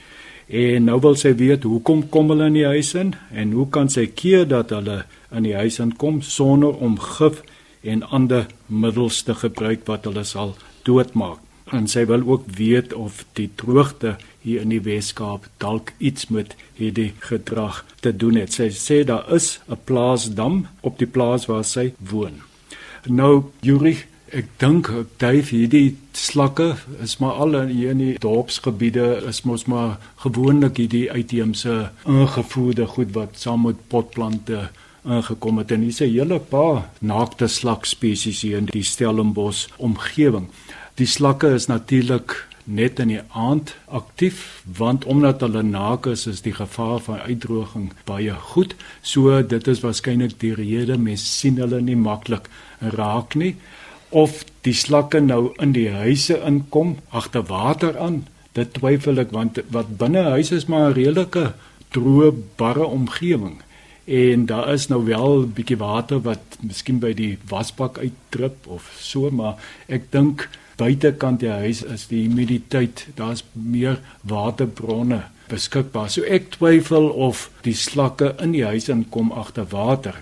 En 0.48 0.84
nou 0.90 0.98
wil 1.00 1.16
sy 1.16 1.32
weet 1.38 1.64
hoekom 1.64 2.04
kom 2.12 2.30
hulle 2.32 2.50
in 2.50 2.58
die 2.58 2.68
huis 2.68 2.92
in 2.98 3.14
en 3.32 3.54
hoe 3.56 3.66
kan 3.70 3.88
sy 3.88 4.06
keer 4.06 4.44
dat 4.50 4.74
hulle 4.74 5.04
in 5.32 5.46
die 5.48 5.56
huis 5.56 5.80
inkom 5.82 6.20
sonder 6.22 6.76
om 6.84 6.98
gif 7.00 7.40
en 7.82 8.04
ander 8.10 8.46
middels 8.68 9.22
te 9.24 9.34
gebruik 9.34 9.86
wat 9.88 10.04
hulle 10.08 10.24
sal 10.24 10.54
doodmaak. 10.84 11.40
En 11.74 11.88
sy 11.90 12.04
wil 12.06 12.22
ook 12.22 12.46
weet 12.54 12.92
of 12.94 13.24
die 13.38 13.48
droogte 13.58 14.14
hier 14.44 14.62
in 14.62 14.70
die 14.70 14.82
Weskaap 14.84 15.48
dalk 15.58 15.92
iets 15.98 16.28
met 16.30 16.54
hierdie 16.78 17.12
gedrag 17.18 17.82
te 18.04 18.12
doen 18.16 18.38
het. 18.38 18.54
Sy 18.54 18.68
sê 18.70 19.02
daar 19.04 19.26
is 19.34 19.58
'n 19.68 19.78
plaasdam 19.84 20.66
op 20.80 20.98
die 20.98 21.10
plaas 21.10 21.46
waar 21.46 21.64
sy 21.64 21.92
woon. 21.98 22.42
Nou 23.06 23.50
Juri 23.60 23.96
Ek 24.34 24.48
dink 24.58 24.88
Dave 25.22 25.54
hierdie 25.54 25.96
slakke 26.12 26.76
is 27.04 27.18
maar 27.22 27.36
al 27.38 27.52
hier 27.68 27.90
in 27.90 28.00
die 28.02 28.18
dorpsgebiede 28.18 29.22
is 29.30 29.44
mos 29.46 29.64
maar 29.70 29.98
gewoonlik 30.24 30.80
hierdie 30.80 31.10
uitheemse 31.12 31.90
ingevoerde 32.02 32.86
goed 32.96 33.12
wat 33.14 33.38
saam 33.38 33.62
met 33.68 33.84
potplante 33.88 34.70
ingekom 35.04 35.60
het 35.62 35.70
en 35.76 35.86
hier's 35.86 36.00
'n 36.00 36.10
hele 36.10 36.38
paar 36.38 36.90
naakte 36.98 37.46
slak 37.46 37.84
spesies 37.84 38.40
hier 38.42 38.58
in 38.58 38.66
die 38.66 38.82
Stellenbosch 38.82 39.68
omgewing. 39.76 40.48
Die 40.94 41.06
slakke 41.10 41.48
is 41.50 41.64
natuurlik 41.66 42.36
net 42.64 43.00
in 43.02 43.10
die 43.10 43.22
aand 43.34 43.72
aktief 43.90 44.62
want 44.78 45.04
omdat 45.10 45.40
hulle 45.42 45.64
naak 45.66 46.06
is 46.06 46.22
is 46.30 46.44
die 46.44 46.54
gevaar 46.54 47.00
van 47.02 47.24
uitdroging 47.26 47.88
baie 48.06 48.36
goed. 48.52 48.76
So 49.02 49.42
dit 49.42 49.66
is 49.68 49.82
waarskynlik 49.82 50.38
die 50.38 50.54
rede 50.54 50.96
mense 50.98 51.26
sien 51.26 51.58
hulle 51.58 51.82
nie 51.82 51.98
maklik 51.98 52.46
raak 52.94 53.34
nie 53.34 53.56
of 54.14 54.44
die 54.62 54.76
slakke 54.84 55.18
nou 55.20 55.50
in 55.58 55.74
die 55.74 55.90
huise 55.90 56.38
inkom 56.46 56.96
agter 57.10 57.42
water 57.50 57.98
aan. 57.98 58.22
Dit 58.54 58.76
twyfel 58.78 59.18
ek 59.18 59.34
want 59.34 59.58
wat 59.74 59.96
binne 59.98 60.22
huis 60.30 60.54
is 60.54 60.70
maar 60.70 60.92
'n 60.92 60.98
redelike 61.02 61.52
droë 61.90 62.32
barre 62.56 62.86
omgewing 62.86 63.62
en 64.06 64.46
daar 64.46 64.72
is 64.72 64.88
nou 64.88 65.04
wel 65.04 65.42
'n 65.42 65.52
bietjie 65.58 65.82
water 65.82 66.22
wat 66.22 66.58
miskien 66.62 66.98
by 66.98 67.12
die 67.12 67.38
wasbak 67.48 67.98
uitdrup 67.98 68.66
of 68.66 68.92
so 69.00 69.30
maar 69.30 69.56
ek 69.88 70.12
dink 70.12 70.48
buitekant 70.80 71.40
die 71.40 71.52
huis 71.52 71.82
is 71.82 72.08
die 72.10 72.24
humiditeit 72.26 73.06
daar's 73.18 73.44
meer 73.52 74.00
waterbronne 74.22 75.24
beskikbaar. 75.48 76.10
So 76.10 76.24
ek 76.24 76.54
twyfel 76.56 77.10
of 77.10 77.48
die 77.66 77.76
slakke 77.76 78.34
in 78.42 78.54
die 78.56 78.64
huis 78.64 78.88
inkom 78.92 79.32
agter 79.32 79.68
water. 79.70 80.20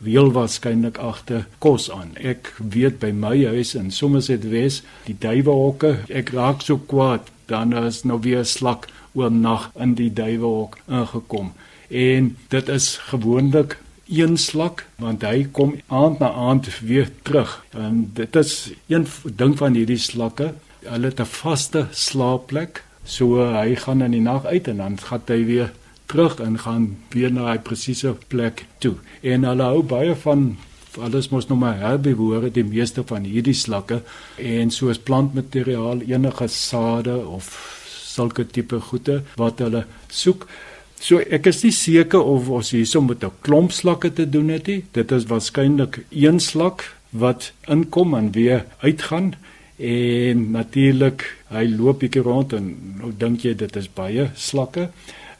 Wil 0.00 0.30
waarskynlik 0.32 0.98
agter 1.02 1.44
kos 1.60 1.90
aan. 1.92 2.14
Ek 2.16 2.52
weet 2.58 3.00
by 3.02 3.10
my 3.12 3.34
huis 3.50 3.74
in 3.76 3.90
Somerset 3.92 4.46
Wes 4.50 4.80
die 5.08 5.16
duiwehokke 5.20 5.98
ek 6.08 6.32
raak 6.36 6.64
so 6.64 6.80
kwaad 6.80 7.28
dan 7.50 7.74
is 7.76 8.04
nou 8.06 8.20
weer 8.22 8.46
slak 8.46 8.86
oornag 9.18 9.70
in 9.74 9.96
die 9.98 10.12
duiwehok 10.14 10.78
ingekom. 10.86 11.52
En 11.90 12.36
dit 12.48 12.68
is 12.68 12.96
gewoonlik 13.10 13.76
een 14.10 14.36
slak. 14.36 14.86
Want 14.98 15.22
hy 15.22 15.48
kom 15.52 15.74
aand 15.86 16.18
na 16.18 16.30
aand 16.30 16.68
weer 16.80 17.10
terug. 17.22 17.64
En 17.70 18.10
dit 18.14 18.36
is 18.36 18.72
een 18.86 19.06
ding 19.24 19.56
van 19.58 19.74
hierdie 19.74 19.98
slakke. 19.98 20.52
Hulle 20.84 21.06
het 21.06 21.20
'n 21.20 21.24
vaste 21.24 21.86
slaapplek. 21.90 22.84
So 23.04 23.42
hy 23.52 23.74
gaan 23.76 24.02
in 24.02 24.10
die 24.10 24.20
nag 24.20 24.44
uit 24.44 24.68
en 24.68 24.76
dan 24.76 24.98
gaan 24.98 25.22
hy 25.26 25.44
weer 25.44 25.72
terug 26.06 26.40
en 26.40 26.58
gaan 26.58 26.96
weer 27.08 27.32
na 27.32 27.50
hy 27.50 27.58
presiese 27.58 28.16
plek 28.28 28.64
toe. 28.78 28.94
En 29.22 29.44
hulle 29.44 29.62
hou 29.62 29.82
baie 29.82 30.14
van 30.14 30.56
alles 30.98 31.28
mos 31.28 31.46
nog 31.46 31.58
maar 31.58 31.78
herbivore 31.78 32.50
die 32.50 32.64
meeste 32.64 33.02
van 33.06 33.24
hierdie 33.24 33.54
slakke. 33.54 34.02
En 34.36 34.70
soos 34.70 34.98
plantmateriaal 34.98 36.00
enige 36.00 36.48
sade 36.48 37.26
of 37.26 37.78
sulke 38.10 38.46
tipe 38.46 38.80
goede 38.80 39.22
wat 39.36 39.58
hulle 39.58 39.84
soek 40.08 40.46
So 41.00 41.16
ek 41.32 41.46
is 41.48 41.62
nie 41.64 41.72
seker 41.72 42.20
of 42.20 42.50
ons 42.52 42.74
hierso 42.76 43.00
met 43.00 43.24
'n 43.24 43.32
klomp 43.40 43.72
slakke 43.72 44.12
te 44.12 44.28
doen 44.28 44.48
het 44.48 44.66
nie. 44.66 44.84
Dit 44.92 45.12
is 45.12 45.24
waarskynlik 45.24 46.04
een 46.10 46.40
slak 46.40 46.84
wat 47.10 47.52
inkom 47.68 48.14
en 48.14 48.32
weer 48.32 48.66
uitgaan 48.82 49.34
en 49.78 50.50
natuurlik 50.50 51.24
hy 51.48 51.64
loop 51.64 51.98
bietjie 52.00 52.22
rond 52.22 52.52
en 52.52 52.76
nou 52.98 53.12
dink 53.16 53.40
jy 53.40 53.54
dit 53.54 53.76
is 53.76 53.88
baie 53.88 54.30
slakke. 54.34 54.90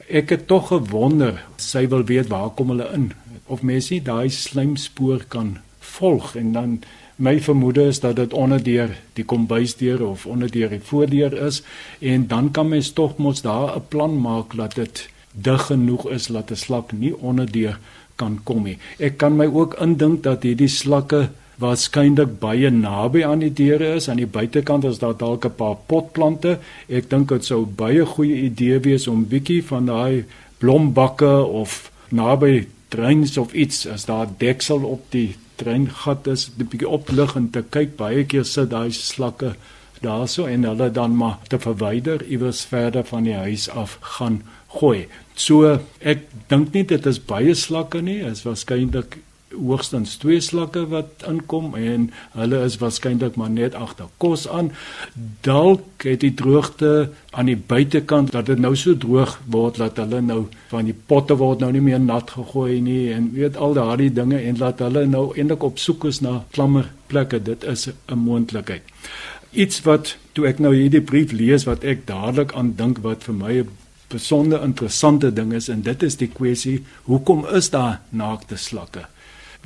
Ek 0.09 0.31
het 0.31 0.47
tog 0.47 0.69
gewonder, 0.69 1.45
sy 1.57 1.87
wil 1.89 2.05
weet 2.05 2.29
waar 2.29 2.51
kom 2.51 2.69
hulle 2.69 2.89
in 2.95 3.13
of 3.47 3.63
mense 3.63 3.93
nie 3.93 4.03
daai 4.03 4.31
slijmspoor 4.31 5.25
kan 5.29 5.59
volg 5.81 6.37
en 6.37 6.53
dan 6.53 6.81
my 7.17 7.41
vermoede 7.41 7.83
is 7.93 8.01
dat 8.01 8.17
dit 8.17 8.33
onder 8.33 8.63
deur 8.63 8.97
die 9.13 9.25
kombuisdeur 9.25 10.07
of 10.07 10.27
onder 10.27 10.51
deur 10.51 10.71
die 10.71 10.81
voordeur 10.81 11.37
is 11.47 11.63
en 12.01 12.27
dan 12.27 12.51
kan 12.51 12.69
mens 12.69 12.93
tog 12.93 13.19
mos 13.19 13.43
daar 13.43 13.77
'n 13.77 13.89
plan 13.89 14.21
maak 14.21 14.57
dat 14.57 14.75
dit 14.75 15.09
dig 15.33 15.67
genoeg 15.67 16.11
is 16.11 16.27
dat 16.27 16.51
'n 16.51 16.57
slak 16.57 16.93
nie 16.93 17.15
onderdeur 17.17 17.79
kan 18.17 18.41
kom 18.45 18.63
nie. 18.63 18.79
Ek 18.99 19.17
kan 19.17 19.37
my 19.37 19.47
ook 19.47 19.75
indink 19.81 20.23
dat 20.23 20.43
hierdie 20.43 20.69
slakke 20.69 21.29
waarskynlik 21.61 22.39
baie 22.41 22.71
naby 22.71 23.25
aan 23.25 23.43
die 23.45 23.53
deure 23.53 23.95
is 23.95 24.09
aan 24.09 24.17
die 24.17 24.27
buitekant 24.27 24.85
is 24.85 24.99
daar 24.99 25.17
dalk 25.17 25.45
'n 25.45 25.57
paar 25.57 25.77
potplante. 25.87 26.59
Ek 26.89 27.11
dink 27.11 27.29
dit 27.29 27.45
sou 27.45 27.67
baie 27.67 28.05
goeie 28.07 28.37
idee 28.49 28.79
wees 28.81 29.09
om 29.09 29.29
bietjie 29.29 29.63
van 29.65 29.87
daai 29.87 30.25
blombakke 30.59 31.45
of 31.45 31.91
naby 32.09 32.67
treins 32.89 33.37
of 33.39 33.53
iets 33.53 33.87
as 33.87 34.05
daar 34.05 34.29
deksel 34.39 34.83
op 34.85 35.03
die 35.11 35.37
treingat 35.57 36.27
is, 36.27 36.51
'n 36.59 36.69
bietjie 36.71 36.89
oplig 36.89 37.37
en 37.37 37.51
te 37.51 37.63
kyk 37.63 37.97
baie 37.97 38.25
keer 38.25 38.45
sit 38.45 38.71
daai 38.71 38.91
slakke 38.91 39.55
daarso 40.01 40.45
en 40.45 40.65
hulle 40.65 40.91
dan 40.91 41.17
maar 41.17 41.39
te 41.49 41.59
verwyder 41.59 42.25
iewers 42.25 42.65
verder 42.65 43.05
van 43.05 43.23
die 43.23 43.35
huis 43.35 43.69
af 43.69 43.99
gaan 44.01 44.43
gooi. 44.77 45.07
So 45.35 45.79
ek 46.01 46.29
dink 46.49 46.75
nie 46.75 46.85
dit 46.85 47.07
is 47.07 47.19
baie 47.19 47.55
slakke 47.55 48.03
nie, 48.03 48.21
is 48.27 48.45
waarskynlik 48.47 49.21
hoogstens 49.51 50.15
twee 50.21 50.41
slakke 50.41 50.85
wat 50.91 51.25
inkom 51.29 51.73
en 51.79 52.07
hulle 52.37 52.61
is 52.67 52.77
waarskynlik 52.81 53.37
maar 53.41 53.51
net 53.51 53.75
agter 53.75 54.07
kos 54.23 54.47
aan. 54.49 54.71
Dalk 55.47 56.07
het 56.07 56.23
die 56.23 56.33
droogte 56.39 57.11
aan 57.31 57.51
die 57.51 57.59
buitekant 57.59 58.33
dat 58.37 58.47
dit 58.51 58.63
nou 58.63 58.75
so 58.79 58.95
droog 58.95 59.39
word 59.51 59.81
dat 59.83 59.99
hulle 60.03 60.23
nou 60.23 60.45
van 60.71 60.87
die 60.87 60.95
potte 60.95 61.37
word 61.41 61.65
nou 61.65 61.73
nie 61.75 61.85
meer 61.85 62.01
nat 62.03 62.31
gegooi 62.37 62.81
nie 62.85 63.11
en 63.15 63.33
weet 63.35 63.59
al 63.59 63.75
daardie 63.79 64.13
dinge 64.15 64.39
en 64.39 64.63
dat 64.63 64.83
hulle 64.87 65.07
nou 65.11 65.31
eintlik 65.35 65.67
op 65.67 65.83
soek 65.83 66.07
is 66.13 66.23
na 66.23 66.41
klammer 66.55 66.91
plekke. 67.11 67.43
Dit 67.43 67.65
is 67.65 67.89
'n 67.89 68.19
moontlikheid. 68.19 68.83
Iets 69.53 69.83
wat 69.83 70.17
toe 70.33 70.47
ek 70.47 70.59
nou 70.59 70.75
hierdie 70.75 71.03
brief 71.03 71.33
lees 71.33 71.65
wat 71.65 71.85
ek 71.85 72.07
dadelik 72.07 72.53
aan 72.55 72.75
dink 72.77 72.99
wat 73.03 73.25
vir 73.25 73.35
my 73.35 73.53
'n 73.59 73.69
besonder 74.11 74.65
interessante 74.67 75.33
ding 75.33 75.55
is 75.57 75.69
en 75.69 75.83
dit 75.87 76.03
is 76.03 76.19
die 76.21 76.29
kwessie 76.29 76.81
hoekom 77.09 77.47
is 77.57 77.71
daar 77.71 78.01
naakte 78.11 78.59
slakke? 78.59 79.07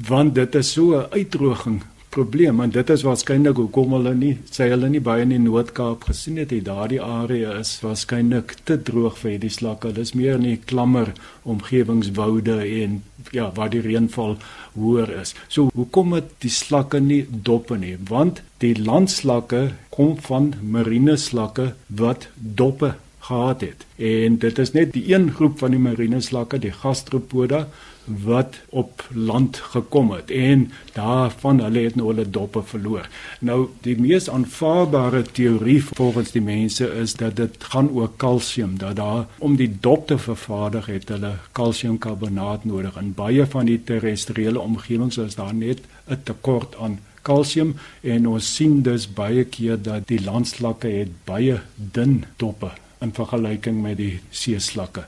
Want 0.08 0.34
dit 0.34 0.54
is 0.54 0.72
so 0.72 1.00
'n 1.00 1.10
uitdroging 1.10 1.82
probleem 2.14 2.60
en 2.60 2.70
dit 2.70 2.90
is 2.90 3.02
waarskynlik 3.06 3.58
hoekom 3.58 3.94
hulle 3.96 4.12
nie 4.14 4.34
sê 4.54 4.68
hulle 4.70 4.88
nie 4.90 5.02
baie 5.08 5.24
in 5.26 5.32
die 5.34 5.40
Noord-Kaap 5.42 6.06
gesien 6.10 6.38
het 6.38 6.52
hier 6.54 6.62
daardie 6.66 7.00
area 7.02 7.56
is 7.58 7.72
waarskynlik 7.82 8.54
te 8.68 8.76
droog 8.88 9.18
vir 9.22 9.38
die 9.42 9.50
slakke. 9.50 9.92
Dis 9.96 10.14
meer 10.18 10.38
in 10.38 10.46
die 10.46 10.60
klammer 10.70 11.12
omgewingswoude 11.42 12.60
en 12.82 13.00
ja 13.34 13.50
waar 13.56 13.72
die 13.72 13.82
reënval 13.84 14.36
hoër 14.76 15.10
is. 15.22 15.34
So 15.48 15.70
hoekom 15.74 16.14
het 16.18 16.30
die 16.44 16.52
slakke 16.54 17.00
nie 17.02 17.24
doppe 17.30 17.78
nie? 17.78 17.96
Want 18.10 18.42
die 18.62 18.74
landslakke 18.78 19.64
kom 19.94 20.14
van 20.28 20.52
marine 20.62 21.16
slakke 21.20 21.72
wat 21.88 22.28
doppe 22.36 22.94
gehad 23.24 23.60
het. 23.60 23.86
En 23.96 24.38
dit 24.38 24.58
is 24.58 24.72
net 24.72 24.92
die 24.92 25.06
een 25.14 25.30
groep 25.32 25.58
van 25.58 25.70
die 25.70 25.80
marine 25.80 26.20
slakke, 26.20 26.58
die 26.58 26.72
gastropoda 26.72 27.66
wat 28.04 28.56
op 28.68 29.06
land 29.12 29.56
gekom 29.56 30.10
het 30.12 30.30
en 30.30 30.66
daarvan 30.92 31.60
hulle 31.64 31.86
het 31.86 31.94
nou 31.96 32.08
hulle 32.10 32.26
doppe 32.30 32.62
verloor. 32.62 33.08
Nou 33.40 33.68
die 33.86 33.96
mees 34.00 34.28
aanvaarbare 34.30 35.22
teorie 35.22 35.78
volgens 35.84 36.34
die 36.36 36.42
mense 36.44 36.90
is 37.00 37.16
dat 37.20 37.36
dit 37.36 37.64
gaan 37.72 37.88
oor 37.90 38.10
kalsium, 38.16 38.76
dat 38.78 38.96
daar 38.96 39.26
om 39.38 39.56
die 39.56 39.70
dop 39.80 40.06
te 40.06 40.18
vervaardig 40.18 40.86
het 40.92 41.08
hulle 41.08 41.32
kalsiumkarbonaat 41.52 42.64
nodig. 42.64 43.00
In 43.00 43.14
baie 43.16 43.46
van 43.46 43.72
die 43.72 43.80
terrestriële 43.84 44.60
omgewings 44.60 45.18
is 45.18 45.40
daar 45.40 45.54
net 45.54 45.80
'n 46.08 46.20
tekort 46.24 46.76
aan 46.76 47.00
kalsium 47.22 47.76
en 48.00 48.28
ons 48.28 48.54
sien 48.54 48.82
dus 48.82 49.12
baie 49.12 49.44
keer 49.44 49.82
dat 49.82 50.08
die 50.08 50.24
landslakke 50.24 50.88
het 50.88 51.08
baie 51.24 51.60
dun 51.74 52.24
doppe 52.36 52.70
in 53.04 53.12
vergelyking 53.16 53.82
met 53.84 54.00
die 54.00 54.18
seeslakke. 54.30 55.04